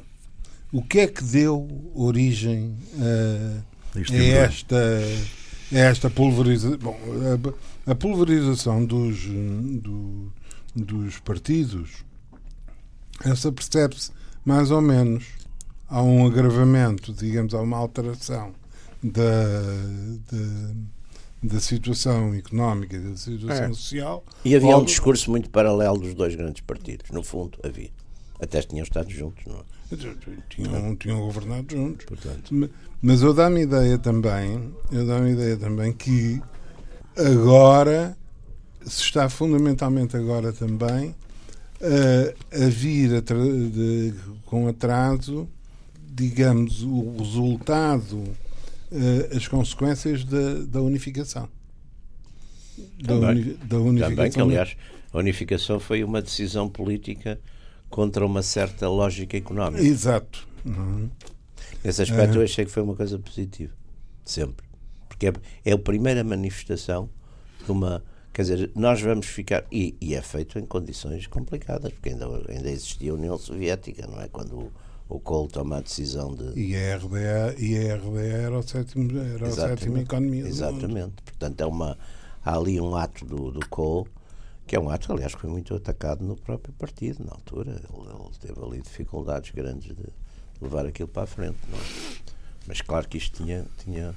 [0.72, 3.64] O que é que deu origem a,
[3.96, 5.02] a esta,
[5.72, 6.78] a esta pulverização?
[6.78, 7.00] Bom,
[7.88, 10.32] a, a pulverização dos, do,
[10.76, 12.04] dos partidos
[13.26, 14.12] essa percebe-se
[14.46, 15.26] mais ou menos.
[15.90, 18.54] Há um agravamento, digamos, há uma alteração
[19.02, 19.22] da,
[20.32, 20.74] da,
[21.42, 23.70] da situação económica, da situação é.
[23.70, 24.24] social.
[24.46, 27.90] E havia um discurso muito paralelo dos dois grandes partidos, no fundo, havia.
[28.40, 29.80] Até tinham estado juntos, não é?
[30.50, 32.06] Tinham, tinham governado juntos.
[32.06, 32.70] Portanto.
[33.02, 36.42] Mas eu dá-me ideia também, eu dá-me ideia também que
[37.18, 38.16] agora
[38.86, 41.16] se está fundamentalmente agora também
[41.82, 44.14] a, a vir a de,
[44.46, 45.48] com atraso,
[46.20, 48.24] digamos, o resultado,
[49.36, 51.48] as consequências da, da unificação.
[53.02, 54.16] Da, uni, da unificação.
[54.16, 54.78] Também, que, aliás,
[55.14, 57.40] a unificação foi uma decisão política
[57.90, 59.82] contra uma certa lógica económica.
[59.82, 60.48] Exato.
[60.66, 61.10] Uhum.
[61.84, 63.74] Nesse aspecto, eu achei que foi uma coisa positiva.
[64.26, 64.66] Sempre.
[65.08, 65.34] Porque é,
[65.66, 67.10] é a primeira manifestação
[67.66, 68.04] de uma
[68.40, 69.66] Quer dizer, nós vamos ficar.
[69.70, 74.22] E, e, é feito em condições complicadas, porque ainda, ainda existia a União Soviética, não
[74.22, 74.30] é?
[74.30, 74.72] Quando
[75.10, 76.60] o, o Kohl toma a decisão de.
[76.60, 80.48] E a RDA, e a RDA era, o sétimo, era a sétima economia.
[80.48, 81.22] Exatamente.
[81.24, 81.98] Portanto, é uma,
[82.44, 84.08] há ali um ato do, do Kohl,
[84.66, 87.72] que é um ato, aliás, que foi muito atacado no próprio partido, na altura.
[87.72, 90.06] Ele, ele teve ali dificuldades grandes de
[90.62, 91.82] levar aquilo para a frente, não é?
[92.68, 94.14] Mas claro que isto tinha, tinha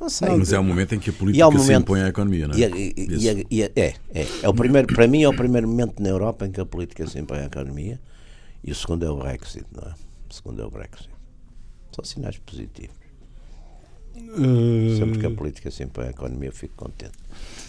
[0.00, 0.28] Não sei.
[0.36, 2.58] Mas é o momento em que a política momento, se impõe à economia, não é?
[2.58, 3.96] E, e, e, é, é,
[4.42, 7.06] é o primeiro, para mim é o primeiro momento na Europa em que a política
[7.06, 8.00] se impõe à economia
[8.64, 9.94] e o segundo é o Brexit, não é?
[10.32, 11.10] Segundo é o Brexit.
[11.94, 12.96] São sinais positivos.
[14.16, 14.96] Uh...
[14.96, 17.12] Sempre que a política se impõe à economia eu fico contente.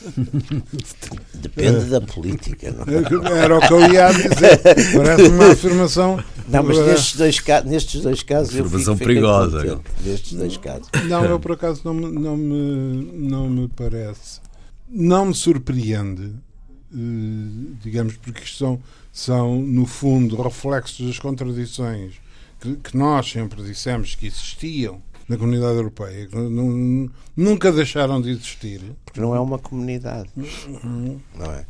[1.35, 3.43] Depende da política, não é?
[3.43, 4.61] Era o que eu ia dizer.
[4.95, 6.23] Parece uma afirmação.
[6.47, 8.53] Não, mas nestes dois, nestes dois casos.
[8.53, 9.57] Afirmação perigosa.
[9.59, 10.87] Contente, nestes dois casos.
[11.09, 14.39] Não, eu por acaso não, não, me, não me parece.
[14.87, 16.33] Não me surpreende,
[16.93, 22.22] eh, digamos, porque isto são, são, no fundo, reflexos das contradições
[22.63, 26.35] que, que nós sempre dissemos que existiam na comunidade europeia, que
[27.35, 28.81] nunca deixaram de existir.
[29.03, 30.29] Porque não é uma comunidade.
[30.37, 31.19] Uhum.
[31.35, 31.65] Não é?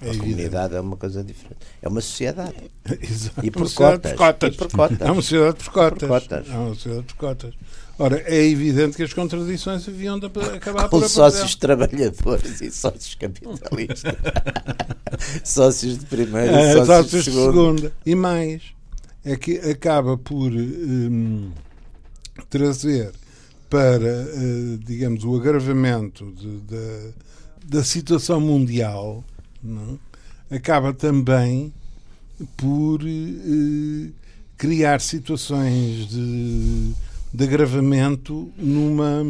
[0.00, 1.58] É a comunidade é uma coisa diferente.
[1.80, 2.54] É uma sociedade.
[3.00, 3.46] Exato.
[3.46, 4.12] E por, cotas.
[4.14, 4.54] cotas.
[4.54, 5.00] E por cotas.
[5.00, 6.08] É uma sociedade por cotas.
[6.08, 6.50] por cotas.
[6.50, 7.54] É uma sociedade por cotas.
[7.98, 14.14] Ora, é evidente que as contradições haviam de acabar por sócios trabalhadores e sócios capitalistas.
[15.44, 17.52] sócios de primeira e é, sócios, sócios de segunda.
[17.52, 17.92] segunda.
[18.04, 18.62] E mais,
[19.24, 21.50] é que acaba por hum,
[22.50, 23.12] trazer
[23.70, 27.14] para, uh, digamos, o agravamento de, de,
[27.66, 29.24] da situação mundial,
[29.62, 29.98] não?
[30.50, 31.72] acaba também
[32.56, 34.12] por uh,
[34.56, 36.92] criar situações de,
[37.32, 39.24] de agravamento numa,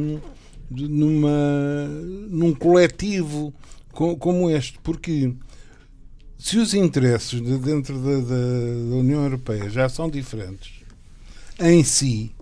[0.70, 1.88] numa,
[2.28, 3.54] num coletivo
[3.92, 5.32] como este, porque
[6.44, 10.74] se os interesses de dentro da, da, da União Europeia já são diferentes
[11.58, 12.34] em si,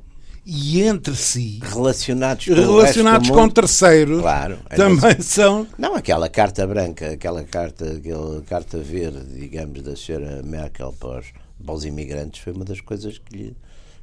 [0.44, 7.12] e entre si relacionados com, relacionados com terceiros claro, também são não aquela carta branca
[7.12, 11.26] aquela carta aquela carta verde digamos da senhora Merkel para os,
[11.64, 13.56] para os imigrantes foi uma das coisas que lhe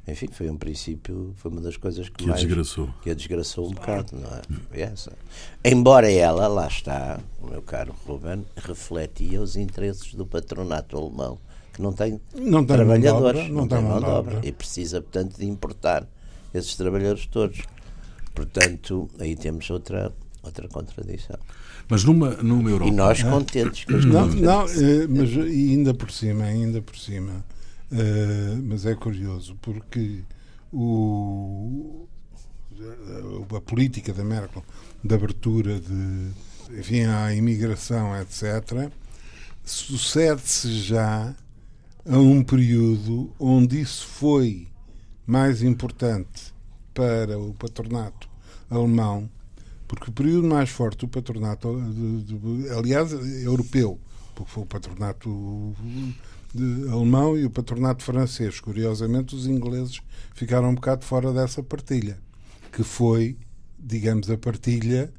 [0.06, 3.14] enfim foi um princípio foi uma das coisas que, que mais, a desgraçou que a
[3.14, 4.28] desgraçou um bocado não
[4.72, 5.12] é essa
[5.64, 11.38] embora ela lá está o meu caro Ruben refletia os interesses do patronato alemão
[11.72, 15.36] que não tem, não tem trabalhadores não, não, tem mão de obra e precisa portanto
[15.36, 16.06] de importar
[16.54, 17.62] esses trabalhadores todos.
[18.34, 21.38] Portanto, aí temos outra, outra contradição.
[21.88, 22.92] Mas numa, numa Europa.
[22.92, 27.44] E nós contentes com as Não, não eh, mas ainda por cima, ainda por cima.
[27.92, 30.22] Uh, mas é curioso, porque
[30.72, 32.06] o,
[33.56, 34.64] a política da Merkel
[35.02, 36.30] de abertura de,
[36.78, 38.90] enfim, à imigração, etc.,
[39.64, 41.34] sucede-se já
[42.08, 44.68] a um período onde isso foi
[45.26, 46.52] mais importante
[46.94, 48.28] para o patronato
[48.68, 49.28] alemão,
[49.86, 53.98] porque o período mais forte do patronato, de, de, aliás, europeu,
[54.34, 55.74] porque foi o patronato
[56.90, 58.60] alemão e o patronato francês.
[58.60, 60.00] Curiosamente, os ingleses
[60.34, 62.18] ficaram um bocado fora dessa partilha,
[62.72, 63.36] que foi,
[63.78, 65.12] digamos, a partilha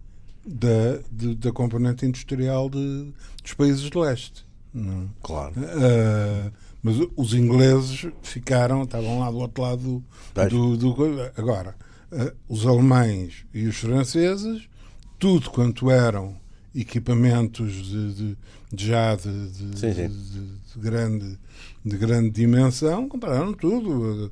[0.45, 4.45] da, de, da componente industrial de, dos países de leste.
[4.73, 5.09] Não?
[5.21, 5.53] Claro.
[5.59, 10.77] Uh, mas os ingleses ficaram, estavam lá do outro lado do.
[10.77, 11.75] do, do agora,
[12.11, 14.67] uh, os alemães e os franceses,
[15.19, 16.40] tudo quanto eram
[16.73, 18.37] equipamentos de, de,
[18.71, 20.07] de já de, de, sim, sim.
[20.07, 21.37] de, grande
[21.83, 24.31] de grande dimensão compraram tudo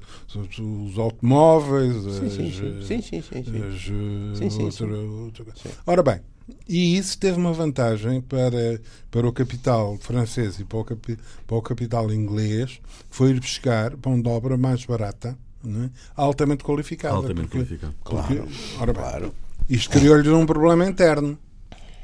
[0.60, 1.96] os automóveis
[5.86, 6.22] ora bem
[6.68, 8.80] e isso teve uma vantagem para,
[9.12, 13.94] para o capital francês e para o, capi, para o capital inglês, foi ir buscar
[14.04, 15.90] mão de obra mais barata, é?
[16.16, 17.16] altamente qualificada.
[17.16, 17.96] Altamente porque, qualificada.
[18.04, 19.36] Claro, porque, ora bem, claro.
[19.70, 21.38] Isto criou-lhes um problema interno.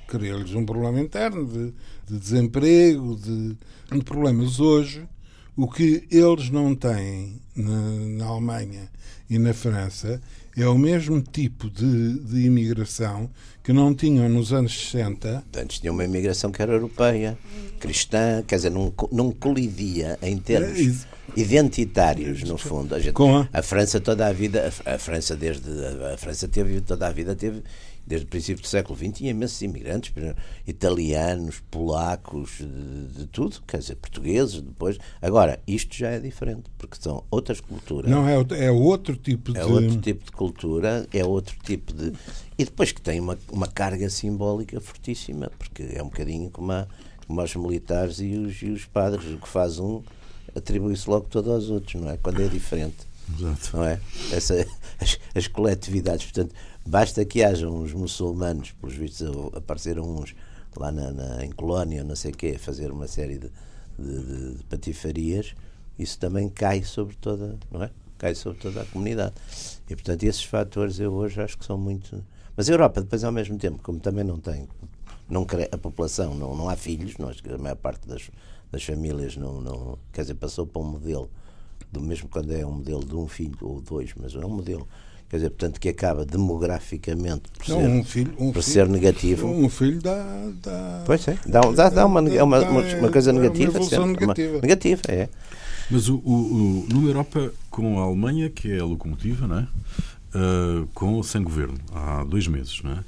[0.07, 1.73] Criou-lhes um problema interno de,
[2.07, 3.57] de desemprego, de,
[3.91, 4.59] de problemas.
[4.59, 5.07] Hoje,
[5.55, 7.79] o que eles não têm na,
[8.17, 8.89] na Alemanha
[9.29, 10.21] e na França
[10.57, 13.29] é o mesmo tipo de, de imigração
[13.63, 15.43] que não tinham nos anos 60.
[15.57, 17.37] Antes tinha uma imigração que era europeia,
[17.79, 22.95] cristã, quer dizer, não, não colidia em termos é, identitários, no fundo.
[22.95, 23.59] A, gente, a...
[23.59, 25.69] a França toda a vida, a, a França desde
[26.13, 27.63] a França teve toda a vida teve
[28.05, 30.13] desde o princípio do século XX, tinha imensos imigrantes,
[30.67, 34.97] italianos, polacos, de, de, tudo, quer dizer, portugueses, depois.
[35.21, 38.09] Agora, isto já é diferente, porque são outras culturas.
[38.09, 39.59] Não, é, é outro tipo de.
[39.59, 42.13] É outro tipo de cultura, é outro tipo de.
[42.57, 46.87] E depois que tem uma, uma carga simbólica fortíssima, porque é um bocadinho como, a,
[47.27, 50.03] como os militares e os, e os padres, o que faz um
[50.55, 52.17] atribui-se logo todo aos outros, não é?
[52.17, 52.95] Quando é diferente.
[53.37, 53.77] Exato.
[53.77, 53.99] Não é?
[54.31, 54.65] Essa,
[55.01, 56.53] as, as coletividades, portanto
[56.87, 60.35] Basta que haja uns muçulmanos, pelos vistos apareceram uns
[60.77, 63.49] lá na, na, em Colónia, não sei o quê, fazer uma série de,
[63.97, 65.55] de, de, patifarias,
[65.97, 67.89] isso também cai sobre toda, não é?
[68.17, 69.33] Cai sobre toda a comunidade.
[69.89, 72.23] E portanto esses fatores eu hoje acho que são muito
[72.55, 74.67] Mas a Europa, depois, ao mesmo tempo, como também não tem,
[75.27, 78.29] não a população, não, não há filhos, nós, a maior parte das,
[78.71, 79.97] das famílias não, não.
[80.13, 81.29] Quer dizer, passou para um modelo,
[81.91, 84.87] do mesmo quando é um modelo de um filho ou dois, mas é um modelo
[85.29, 88.87] quer dizer, portanto, que acaba demograficamente por, não, ser, um filho, um por filho, ser
[88.87, 89.47] negativo.
[89.47, 90.51] Um filho dá.
[90.61, 93.79] dá pois é, dá, dá, dá uma, uma, uma, uma, coisa negativa.
[93.79, 94.53] Uma sempre, negativa.
[94.53, 95.29] Uma, negativa, é.
[95.89, 99.67] Mas o, o, o, numa Europa com a Alemanha, que é a locomotiva, não é?
[100.35, 102.99] Uh, com sem governo, há dois meses, não é?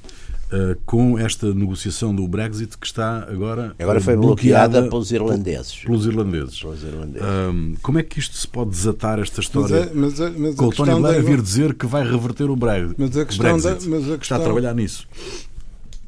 [0.48, 5.76] Uh, com esta negociação do Brexit que está agora agora foi bloqueada, pelos irlandeses.
[5.84, 7.22] pelos irlandeses, pelos irlandeses.
[7.22, 9.92] Uh, como é que isto se pode desatar esta história?
[9.94, 12.56] mas é, mas, mas com o Tony Blair a vir dizer que vai reverter o
[12.56, 13.90] Brexit, mas a questão Brexit.
[13.90, 15.06] da, mas a questão, está a trabalhar nisso.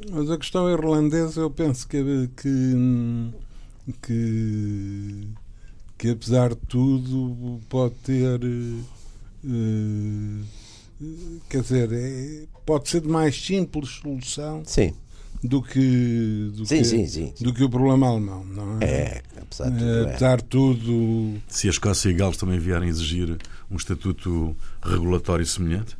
[0.10, 2.76] Mas a questão irlandesa eu penso que que,
[4.02, 5.28] que,
[5.98, 8.84] que apesar de tudo pode ter uh,
[11.50, 14.94] quer dizer, é, pode ser de mais simples solução sim.
[15.44, 18.86] do que do, sim, que, sim, sim, do que o problema alemão, não é?
[18.86, 19.98] É, apesar de tudo.
[19.98, 23.38] É, apesar de tudo Se a Escócia e Gales também vierem exigir
[23.72, 25.98] um estatuto regulatório semelhante,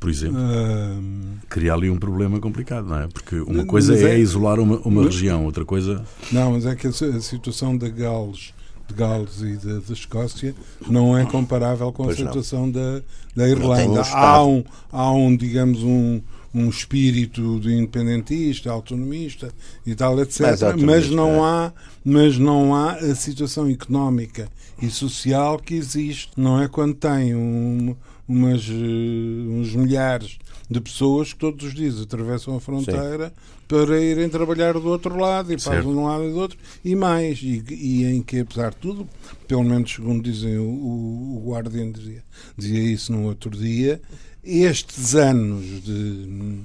[0.00, 3.08] por exemplo, hum, cria ali um problema complicado, não é?
[3.08, 6.04] Porque uma coisa é, é- isolar uma, uma região, outra coisa.
[6.30, 8.52] não, mas é que a, a situação da Gales
[8.88, 10.54] de Gales e da, Escócia
[10.88, 12.26] não é comparável com a Pois não.
[12.26, 13.02] situação da,
[13.36, 14.02] da Irlanda.
[14.02, 16.20] há, um, há um, digamos, um,
[16.54, 19.50] um espírito de independentista, autonomista
[19.86, 20.40] e tal, etc.
[20.80, 21.48] Mas não, é.
[21.48, 21.72] há,
[22.04, 24.48] mas não há a situação económica
[24.80, 26.30] e social que existe.
[26.36, 27.94] Não é quando tem um,
[28.26, 30.38] umas, eh, uns milhares
[30.70, 33.32] de pessoas que todos os dias atravessam a fronteira
[33.66, 35.82] para irem trabalhar do outro lado e Certo.
[35.82, 39.08] de um lado e do outro e mais e, e em que apesar de tudo
[39.46, 42.22] pelo menos segundo dizem o, o, Guardian dizia,
[42.56, 44.00] dizia isso no outro dia
[44.44, 46.58] estes anos de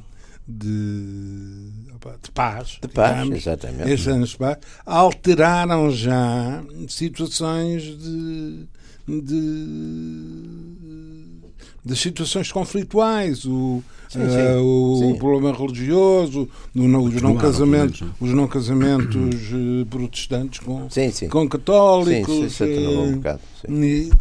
[0.45, 1.69] de,
[2.21, 3.89] de paz De paz, digamos, exatamente.
[3.89, 8.65] estes anos de paz alteraram já situações de,
[9.07, 11.12] de
[11.83, 14.55] de situações conflituais, o, Sim, sim.
[14.61, 15.15] o Sim.
[15.15, 19.15] problema religioso, o não- os, não casamentos, os não casamentos
[19.89, 21.27] protestantes com, Sim, sim.
[21.27, 22.33] com católicos.
[22.33, 23.39] sim, isso atenuou eh, um bocado.
[23.69, 24.11] E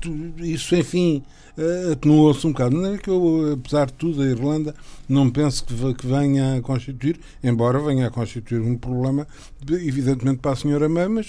[0.52, 1.22] isso, enfim,
[1.58, 2.76] eh, atenuou-se um bocado.
[2.76, 4.74] Não é que eu, apesar de tudo, a Irlanda
[5.08, 9.26] não penso que, que venha a constituir, embora venha a constituir um problema,
[9.70, 11.28] evidentemente, para a senhora May, mas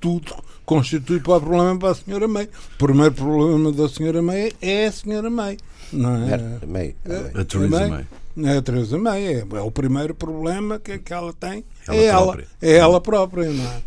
[0.00, 0.32] tudo
[0.66, 2.44] constitui para o problema para a senhora May.
[2.74, 5.56] O primeiro problema da senhora May é a senhora May.
[5.92, 6.30] Não é?
[6.32, 6.94] Era meio.
[7.04, 7.40] É.
[7.40, 7.90] A Theresa May.
[7.90, 8.06] May.
[8.52, 11.64] É a Teresa May, é, é o primeiro problema que, que ela tem.
[11.88, 12.46] Ela é, ela, própria.
[12.60, 13.82] é ela própria, não é?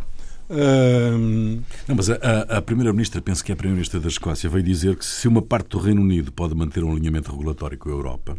[0.51, 4.63] Ahm, Não, mas a, a- a Primeira-Ministra, penso que é a Primeira-Ministra da Escócia, veio
[4.63, 7.91] dizer que se uma parte do Reino Unido pode manter um alinhamento regulatório com a
[7.91, 8.35] Europa,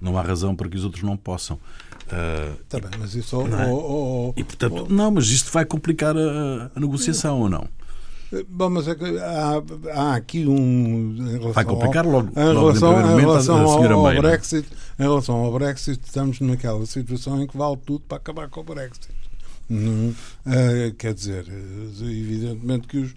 [0.00, 1.58] não há razão para que os outros não possam.
[2.68, 3.36] Tá bem, mas isso.
[3.46, 3.66] Não é?
[3.68, 7.68] oh, oh, oh, e, portanto, não, mas isto vai complicar a, a negociação ou não?
[8.48, 9.62] Bom, mas é que há,
[9.94, 11.14] há aqui um.
[11.16, 14.02] relação Vai complicar ao- logo- Em logo relação, primeiro em momento, a- relação a ao,
[14.02, 14.20] May, é?
[14.20, 18.60] Brexit, em relação ao Brexit, estamos naquela situação em que vale tudo para acabar com
[18.60, 19.08] o Brexit.
[20.46, 23.14] Eh, quer dizer, eh, evidentemente que os,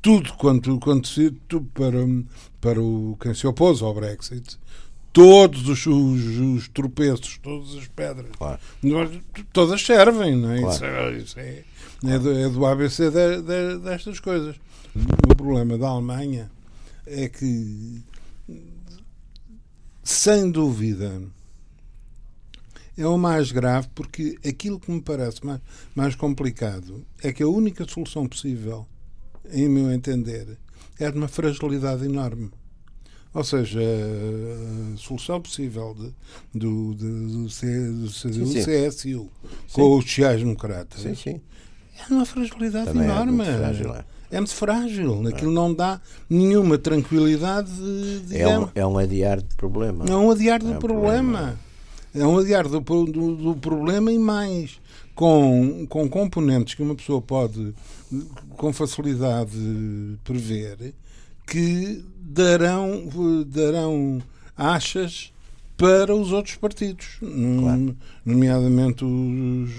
[0.00, 1.30] tudo quanto, quanto se
[1.74, 1.98] para,
[2.60, 4.58] para o, quem se opôs ao Brexit,
[5.12, 8.58] todos os, os, os tropeços, todas as pedras, Claro.
[9.52, 10.60] todas servem, não é?
[10.60, 10.74] Claro.
[10.74, 11.62] Isso, é, isso é,
[12.04, 14.56] é do, é do ABC de- de- destas coisas.
[15.30, 16.50] O problema da Alemanha
[17.06, 18.02] é que,
[20.02, 21.22] sem dúvida,
[22.96, 25.60] é o mais grave porque aquilo que me parece mais,
[25.94, 28.86] mais complicado é que a única solução possível,
[29.50, 30.58] em meu entender,
[30.98, 32.50] é de uma fragilidade enorme.
[33.34, 35.94] Ou seja, a solução possível
[36.52, 38.88] de, do, de- do, C- do CDU, Sim, sim.
[38.90, 39.30] CSU
[39.72, 41.40] com os sociais-democratas Sim, sim.
[42.10, 43.32] É uma fragilidade Também é enorme.
[43.32, 44.04] muito frágil, é.
[44.30, 45.28] É muito frágil.
[45.28, 47.70] Aquilo não dá nenhuma tranquilidade,
[48.26, 50.04] de, É um, é um adiar de problema.
[50.08, 51.38] É um adiar do É um problema.
[51.38, 51.58] problema.
[52.14, 54.80] É um adiar do, do, do problema e mais.
[55.14, 57.74] Com, com componentes que uma pessoa pode
[58.56, 59.52] com facilidade
[60.24, 60.94] prever
[61.46, 63.04] que darão,
[63.46, 64.22] darão
[64.56, 65.30] achas
[65.76, 67.94] para os outros partidos, Nome-
[68.24, 69.70] nomeadamente os,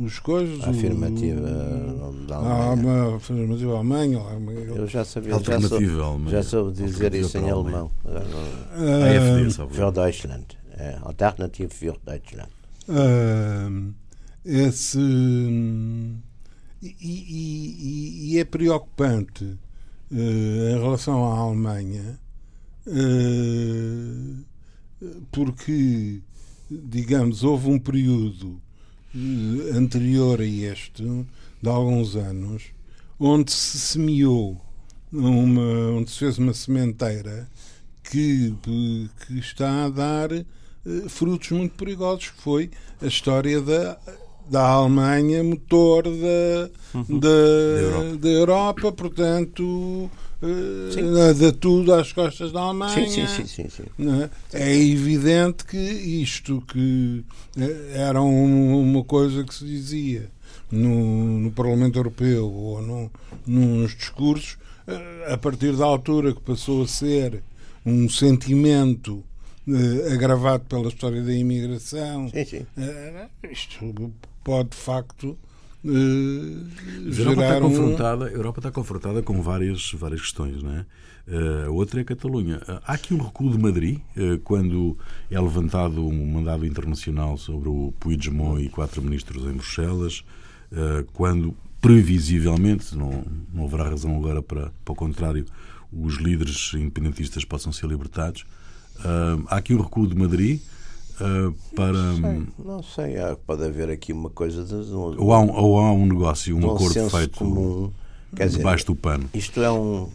[0.00, 0.62] os coisas.
[0.64, 3.04] A afirmativa o- da Há Alemanha.
[3.08, 4.18] uma afirmativa Alemanha.
[4.18, 6.30] há uma- Eu já sabia, já Alternativa soube, alemã.
[6.30, 7.90] já soube dizer isso em alemão.
[8.04, 9.92] Agora não- A Ah, AfD, salvo Für.
[9.92, 10.46] Deutschland.
[10.76, 12.48] É, Alternative für Deutschland.
[12.88, 13.68] Ah,
[14.44, 19.58] esse e, e- e- e é preocupante
[20.12, 22.18] eh, em relação à Alemanha
[22.86, 24.42] eh,
[25.30, 26.20] porque,
[26.70, 28.60] digamos, houve um período
[29.74, 31.02] anterior a este,
[31.62, 32.64] de alguns anos,
[33.18, 34.60] onde se semeou,
[35.12, 37.48] uma, onde se fez uma sementeira
[38.04, 38.54] que,
[39.26, 40.30] que está a dar
[41.08, 43.98] frutos muito perigosos, que foi a história da
[44.50, 47.18] da Alemanha, motor da, uhum.
[47.20, 48.16] da, da, Europa.
[48.16, 48.92] da, Europa.
[48.92, 50.10] portanto,
[50.42, 53.08] uh, de tudo às costas da Alemanha.
[53.08, 53.68] Sim, sim, sim.
[53.68, 53.84] sim,
[54.52, 54.70] é?
[54.72, 57.24] é evidente que isto que
[57.56, 60.28] eh, era um, uma coisa que se dizia
[60.68, 63.10] no, no Parlamento Europeu ou no,
[63.46, 67.40] nos discursos, uh, a partir da altura que passou a ser
[67.86, 69.22] um sentimento
[70.12, 72.28] agravado pela história da imigração.
[72.30, 72.66] Sim, sim.
[73.48, 73.94] Isto
[74.44, 75.38] pode de facto
[75.82, 76.68] Uh,
[77.06, 80.86] a Europa está, confrontada, a Europa está confrontada com várias, várias questões, não é?
[81.26, 82.56] Uh, a outra é a Catalunha.
[82.58, 83.98] Uh, há aqui um recuo de Madrid,
[84.44, 84.98] quando
[85.30, 90.24] é levantado um mandado internacional sobre o Puigdemont e quatro ministros em Bruxelas,
[91.12, 95.44] quando, previsivelmente, não, não haverá razão agora para, para o contrário,
[95.92, 98.44] os líderes independentistas possam ser libertados.
[99.48, 100.60] há aqui um recuo de Madrid.
[101.20, 101.92] Uh, para.
[101.92, 103.14] Não sei, não sei,
[103.46, 104.64] pode haver aqui uma coisa.
[104.64, 107.92] De, um, ou, há um, ou há um negócio, um, um acordo feito comum,
[108.34, 109.28] quer dizer, debaixo do pano.
[109.34, 110.08] Isto é um.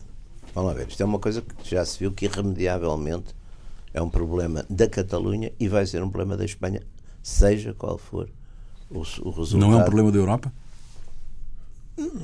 [0.53, 3.35] Vamos lá ver, isto é uma coisa que já se viu que irremediavelmente
[3.93, 6.81] é um problema da Catalunha e vai ser um problema da Espanha,
[7.21, 8.29] seja qual for
[8.89, 9.59] o, o resultado.
[9.59, 10.51] Não é um problema da Europa?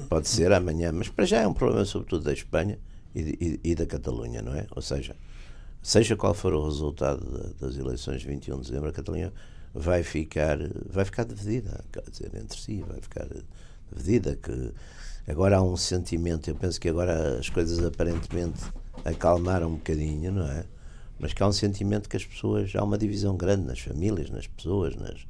[0.09, 2.77] Pode ser amanhã, mas para já é um problema sobretudo da Espanha
[3.15, 4.67] e, e, e da Catalunha, não é?
[4.75, 5.15] Ou seja,
[5.81, 9.33] seja qual for o resultado das eleições de 21 de dezembro, a Catalunha
[9.73, 10.57] vai ficar,
[10.89, 13.27] vai ficar dividida, quer dizer, entre si, vai ficar
[13.91, 14.35] dividida.
[14.35, 14.73] Que
[15.27, 18.61] agora há um sentimento, eu penso que agora as coisas aparentemente
[19.05, 20.65] acalmaram um bocadinho, não é?
[21.19, 24.47] Mas que há um sentimento que as pessoas, há uma divisão grande nas famílias, nas
[24.47, 25.25] pessoas, nas,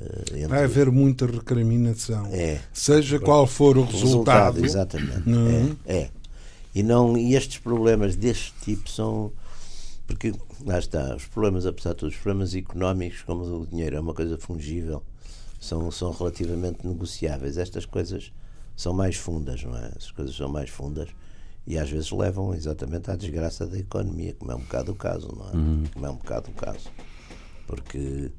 [0.00, 0.46] Uh, entre...
[0.46, 2.26] Vai haver muita recriminação.
[2.32, 2.60] É.
[2.72, 4.60] Seja qual for o, o resultado.
[4.60, 4.64] resultado.
[4.64, 5.28] Exatamente.
[5.28, 5.76] Uhum.
[5.84, 6.10] É, é.
[6.74, 9.32] E, não, e estes problemas deste tipo são,
[10.10, 10.34] porque
[10.66, 14.12] lá está, os problemas, apesar de tudo, os problemas económicos, como o dinheiro é uma
[14.12, 15.04] coisa fungível,
[15.60, 17.56] são, são relativamente negociáveis.
[17.56, 18.32] Estas coisas
[18.76, 19.92] são mais fundas, não é?
[19.96, 21.10] As coisas são mais fundas
[21.64, 25.28] e às vezes levam exatamente à desgraça da economia, como é um bocado o caso,
[25.32, 25.56] não é?
[25.56, 25.84] Uhum.
[25.94, 26.90] Como é um bocado o caso.
[27.68, 28.32] Porque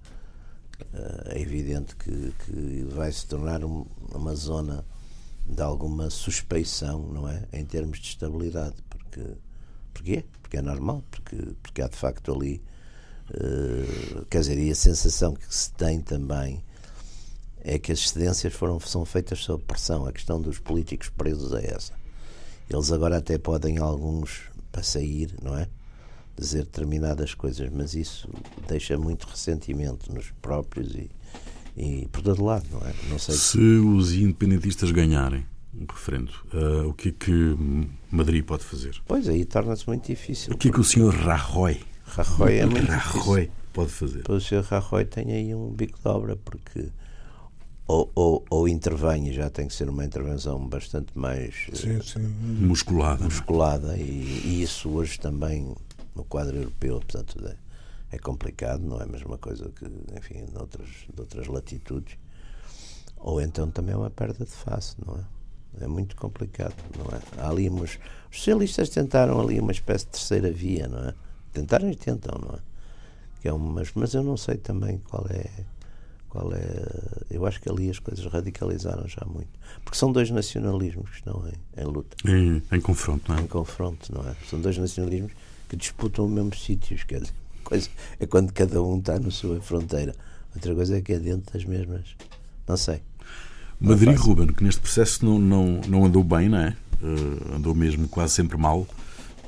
[0.81, 4.83] uh, é evidente que, que vai se tornar um, uma zona
[5.47, 7.47] de alguma suspeição, não é?
[7.53, 9.37] Em termos de estabilidade, porque
[9.93, 10.25] Porquê?
[10.41, 12.61] Porque é normal, porque, porque há de facto ali.
[13.29, 16.61] Uh, quer dizer, e a sensação que se tem também
[17.63, 20.05] é que as cedências foram, são feitas sob pressão.
[20.05, 21.93] A questão dos políticos presos é essa.
[22.69, 25.67] Eles agora até podem, alguns, para sair, não é?
[26.37, 28.29] Dizer determinadas coisas, mas isso
[28.67, 31.11] deixa muito ressentimento nos próprios e,
[31.75, 32.93] e por todo lado, não é?
[33.09, 36.31] Não sei se os independentistas ganharem, um referendo.
[36.53, 37.57] Uh, o que é que
[38.11, 39.01] Madrid pode fazer?
[39.07, 40.53] Pois aí torna-se muito difícil.
[40.53, 44.29] O que é que o senhor Rajoy, Rajoy é muito Rajoy pode fazer?
[44.29, 46.89] O senhor Rajoy tem aí um bico de obra, porque
[47.87, 52.19] ou, ou, ou intervém, já tem que ser uma intervenção bastante mais sim, sim.
[52.19, 53.23] musculada.
[53.25, 54.01] musculada e,
[54.45, 55.75] e, isso hoje também
[56.15, 57.55] no quadro europeu, de tudo, é,
[58.11, 59.85] é complicado, não é a mesma coisa que,
[60.17, 62.17] enfim, noutras, noutras latitudes.
[63.17, 65.40] Ou então também é uma perda de face, não é?
[65.79, 67.21] É muito complicado, não é?
[67.41, 67.97] Há ali os
[68.31, 71.13] socialistas tentaram ali uma espécie de terceira via, não é?
[71.53, 72.59] Tentaram e tentam, não é?
[73.41, 75.65] Que é umas, mas eu não sei também qual é
[76.31, 77.25] qual é.
[77.29, 79.49] Eu acho que ali as coisas radicalizaram já muito.
[79.83, 82.15] Porque são dois nacionalismos que estão em, em luta.
[82.25, 83.41] Em, em confronto, não é?
[83.41, 84.33] Em confronto, não é?
[84.49, 85.33] São dois nacionalismos
[85.67, 87.03] que disputam os mesmos sítios.
[87.03, 87.33] Quer dizer,
[87.65, 90.15] coisa é quando cada um está na sua fronteira.
[90.55, 92.15] Outra coisa é que é dentro das mesmas.
[92.65, 93.01] Não sei.
[93.81, 96.75] Madrid, Ruben, que neste processo não, não, não andou bem, não é?
[97.01, 98.85] Uh, andou mesmo quase sempre mal.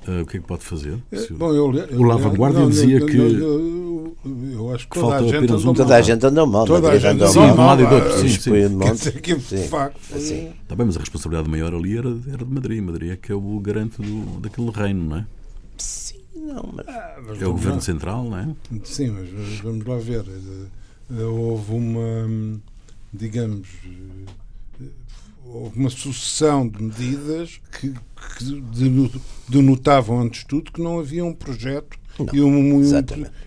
[0.08, 0.98] Uh, o que é que pode fazer?
[1.12, 3.16] É, bom, eu, eu, o La Vanguardia dizia que.
[3.16, 4.18] Eu,
[4.52, 5.74] eu, acho que, que toda, a gente apenas um.
[5.74, 6.66] Toda a gente andou mal.
[6.66, 7.48] Toda a gente andou mal.
[7.48, 8.20] Sim, um lado e do outro.
[8.20, 8.80] Sim, sim.
[8.80, 10.00] Quer dizer que, de facto.
[10.20, 10.52] Sim.
[10.62, 12.84] Está bem, mas a responsabilidade maior ali era, era de Madrid.
[12.84, 15.26] Madrid é que é o garante do, daquele reino, não é?
[15.78, 16.88] Sim, não, mas.
[16.88, 18.50] Ah, mas é o governo central, não é?
[18.84, 20.26] Sim, mas vamos lá ver.
[21.10, 22.60] Houve uma
[23.14, 23.68] digamos,
[25.76, 27.94] uma sucessão de medidas que,
[28.38, 28.64] que
[29.48, 32.00] denotavam, antes de tudo, que não havia um projeto
[32.32, 32.82] e, um,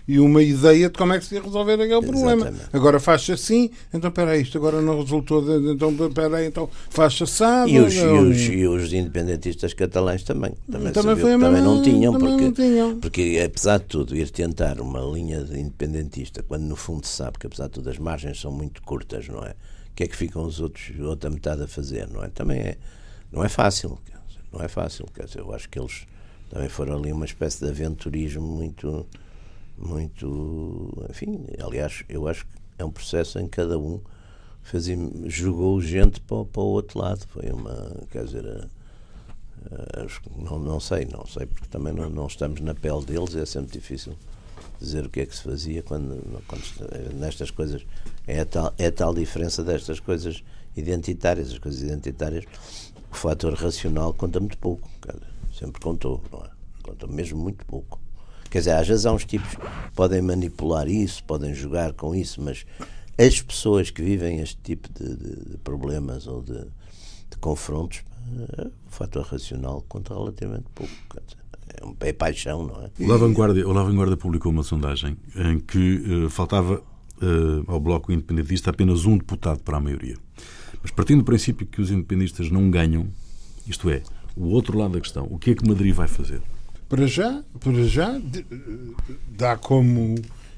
[0.07, 2.53] e, uma ideia de como é que se ia resolver aquele problema.
[2.73, 5.41] Agora faz assim, então espera aí, isto agora não resultou,
[5.71, 7.69] então espera aí, então faz assado.
[7.69, 10.51] E os, e, os, e os independentistas catalães também.
[10.69, 12.99] Também, também, também não tinham, porque, não tinham.
[12.99, 17.39] porque apesar de tudo, ir tentar uma linha de independentista, quando no fundo se sabe
[17.39, 19.51] que apesar de tudo as margens são muito curtas, não é?
[19.51, 22.27] O que é que ficam os outros, outra metade a fazer, não é?
[22.27, 22.77] Também é,
[23.31, 23.97] não é fácil,
[24.51, 26.05] não é fácil, quer dizer, eu acho que eles
[26.49, 29.05] também foram ali uma espécie de aventurismo muito,
[29.77, 33.99] muito, enfim, aliás, eu acho que é um processo em que cada um
[34.63, 34.85] fez,
[35.25, 40.79] jogou gente para, para o outro lado, foi uma, quer dizer, a, a, não, não
[40.79, 44.15] sei, não sei, porque também não, não estamos na pele deles, é sempre difícil
[44.79, 47.83] dizer o que é que se fazia quando, quando nestas coisas.
[48.27, 50.43] É a tal, é a tal diferença destas coisas
[50.75, 52.45] identitárias, as coisas identitárias,
[53.11, 56.49] o fator racional conta muito pouco, cara Sempre contou, não é?
[56.83, 57.99] Conta mesmo muito pouco.
[58.49, 62.41] Quer dizer, às vezes há uns tipos que podem manipular isso, podem jogar com isso,
[62.41, 62.65] mas
[63.17, 68.03] as pessoas que vivem este tipo de, de, de problemas ou de, de confrontos,
[68.87, 70.91] o fator racional conta relativamente pouco.
[71.69, 72.91] É, um, é paixão, não é?
[72.99, 76.81] O La Vanguardia, o publicou uma sondagem em que uh, faltava
[77.21, 80.15] uh, ao Bloco Independentista apenas um deputado para a maioria.
[80.81, 83.07] Mas partindo do princípio que os independentistas não ganham,
[83.67, 84.01] isto é,
[84.37, 85.27] o outro lado da questão.
[85.29, 86.41] O que é que Madrid vai fazer?
[86.87, 88.19] Para já, para já
[89.35, 90.15] dá como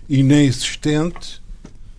[0.08, 1.42] inexistente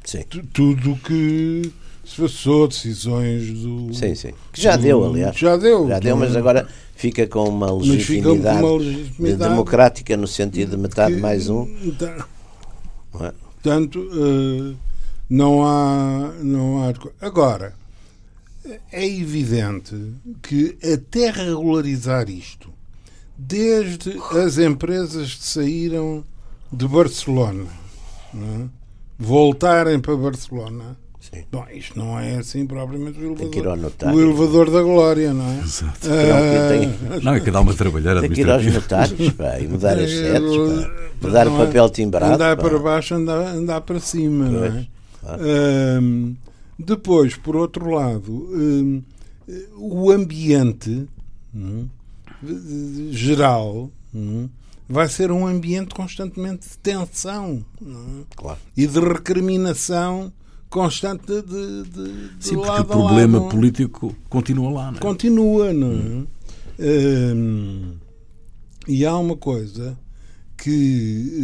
[0.04, 0.22] sim.
[0.52, 1.72] tudo o que
[2.04, 3.94] se passou, decisões do.
[3.94, 4.32] Sim, sim.
[4.52, 5.36] Que já do, deu, aliás.
[5.36, 5.88] Já deu.
[5.88, 11.14] Já deu, mas agora fica com uma legitimidade, uma legitimidade democrática no sentido de metade
[11.14, 11.66] que, mais um.
[11.98, 12.26] Tá.
[13.20, 13.32] É?
[13.62, 14.76] Portanto, uh,
[15.28, 16.32] não há.
[16.42, 16.92] Não há.
[17.24, 17.74] Agora,
[18.92, 19.96] é evidente
[20.42, 22.70] que até regularizar isto,
[23.36, 26.24] desde as empresas que saíram
[26.72, 27.68] de Barcelona,
[28.34, 28.66] é?
[29.18, 31.44] voltarem para Barcelona, Sim.
[31.52, 35.58] Bom, isto não é assim propriamente o elevador, o elevador da glória, não é?
[35.58, 36.08] Exato.
[36.08, 39.98] Uh, não, é que dá uma trabalhada Tem que ir aos notários pá, e mudar
[39.98, 40.90] as setes, pá,
[41.20, 42.34] mudar não, o papel timbrado.
[42.34, 42.62] Andar pá.
[42.62, 44.86] para baixo, andar, andar para cima, pois, não é?
[45.20, 45.42] Claro.
[45.42, 46.36] Uh,
[46.84, 49.02] depois, por outro lado, hum,
[49.76, 51.06] o ambiente
[51.54, 51.88] hum,
[53.10, 54.48] geral hum,
[54.88, 57.64] vai ser um ambiente constantemente de tensão
[58.34, 58.58] claro.
[58.76, 60.32] e de recriminação
[60.68, 65.00] constante de, de, de Sim, porque o problema lado, político continua lá, não é?
[65.00, 66.24] Continua, não é?
[66.82, 67.96] Hum.
[68.88, 69.98] e há uma coisa
[70.56, 71.34] que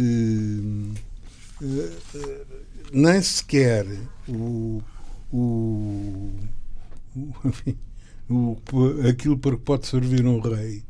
[0.61, 0.93] hum,
[2.91, 3.85] nem sequer
[4.27, 4.81] o
[5.31, 6.31] o,
[7.15, 7.75] o, enfim,
[8.29, 8.57] o,
[9.09, 10.83] aquilo para que pode servir um rei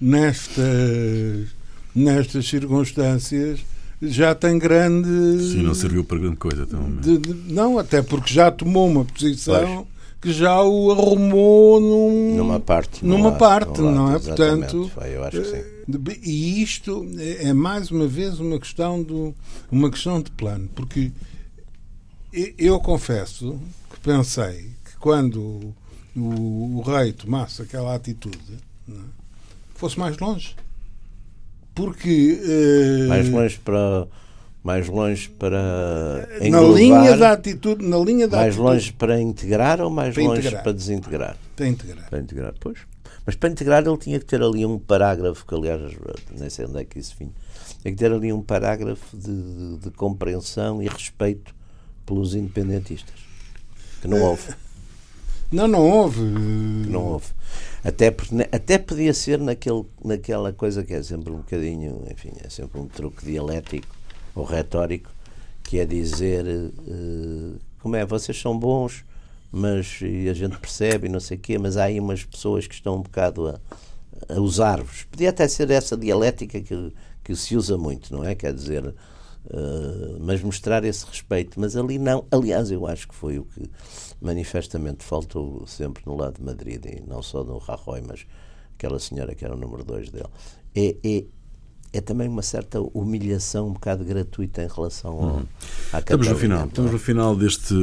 [0.00, 1.48] nestas,
[1.94, 3.60] nestas circunstâncias
[4.02, 5.08] já tem grande.
[5.52, 6.96] Sim, não serviu para grande coisa também.
[7.00, 9.86] De, de, não, até porque já tomou uma posição
[10.20, 13.04] que já o arrumou num, numa parte.
[13.04, 14.18] Numa lado, parte, lado, não é?
[14.18, 14.90] Portanto.
[15.04, 15.56] Eu acho que sim.
[15.56, 19.34] Eh, e isto é, é mais uma vez uma questão, do,
[19.70, 21.12] uma questão de plano, porque
[22.58, 23.58] eu confesso
[23.90, 25.74] que pensei que quando
[26.14, 28.58] o, o rei tomasse aquela atitude
[28.88, 28.92] é,
[29.74, 30.54] fosse mais longe.
[31.74, 32.40] Porque.
[32.42, 34.08] Uh, mais longe para.
[34.62, 36.28] Mais longe para.
[36.50, 37.86] Na linha da atitude.
[37.86, 38.68] Na linha da mais atitude.
[38.68, 40.62] longe para integrar ou mais para longe integrar.
[40.62, 41.36] para desintegrar?
[41.54, 42.08] Para integrar.
[42.08, 42.78] Para integrar, pois.
[43.24, 45.80] Mas para integrar ele tinha que ter ali um parágrafo, que aliás,
[46.30, 47.32] nem sei onde é que isso vinha.
[47.82, 51.54] Tinha que ter ali um parágrafo de, de, de compreensão e respeito
[52.06, 53.14] pelos independentistas.
[54.00, 54.54] Que não houve.
[55.52, 56.18] Não, não houve.
[56.18, 57.26] Que não houve.
[57.84, 58.08] Até,
[58.50, 62.88] até podia ser naquele, naquela coisa que é sempre um bocadinho, enfim, é sempre um
[62.88, 63.86] truque dialético
[64.34, 65.08] ou retórico,
[65.62, 69.04] que é dizer uh, como é, vocês são bons,
[69.52, 72.74] mas a gente percebe e não sei o quê, mas há aí umas pessoas que
[72.74, 73.60] estão um bocado a,
[74.34, 75.04] a usar-vos.
[75.04, 76.92] Podia até ser essa dialética que,
[77.22, 78.34] que se usa muito, não é?
[78.34, 78.92] Quer dizer,
[79.48, 81.60] Uh, mas mostrar esse respeito.
[81.60, 82.26] Mas ali não.
[82.30, 83.70] Aliás, eu acho que foi o que
[84.20, 88.26] manifestamente faltou sempre no lado de Madrid, e não só no Rajoy, mas
[88.74, 90.28] aquela senhora que era o número 2 dele.
[90.74, 91.24] É, é,
[91.92, 95.42] é também uma certa humilhação um bocado gratuita em relação ao, uhum.
[95.92, 97.74] à Estamos no final, estamos no final deste,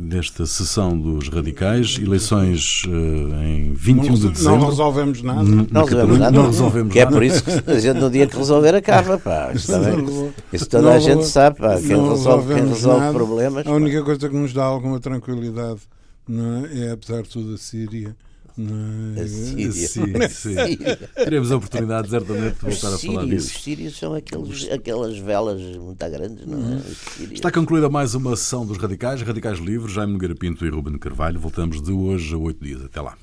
[0.00, 4.58] desta sessão dos radicais, eleições uh, em 21 não, de dezembro.
[4.58, 5.42] Não resolvemos nada.
[5.42, 6.36] Não, não resolvemos nada.
[6.36, 9.52] Não resolvemos que é por isso que a gente no dia que resolver acaba, pá.
[9.52, 11.80] Isso, também, isso toda a gente sabe, pá.
[11.80, 13.66] Quem resolve, quem resolve problemas.
[13.66, 15.80] A única coisa que nos dá alguma tranquilidade
[16.28, 16.86] não é?
[16.86, 18.16] é apesar de tudo, a Síria
[18.56, 19.72] A Síria.
[20.28, 20.78] Sim, sim.
[21.14, 23.48] Teremos a oportunidade, certamente, de voltar a falar disso.
[23.48, 26.80] Os sírios são aqueles, aquelas velas muito grandes, não é?
[27.16, 27.32] Sírios.
[27.32, 31.40] Está concluída mais uma sessão dos Radicais, Radicais Livres, Jaime Nogueira Pinto e Ruben Carvalho.
[31.40, 32.84] Voltamos de hoje a oito dias.
[32.84, 33.16] Até lá.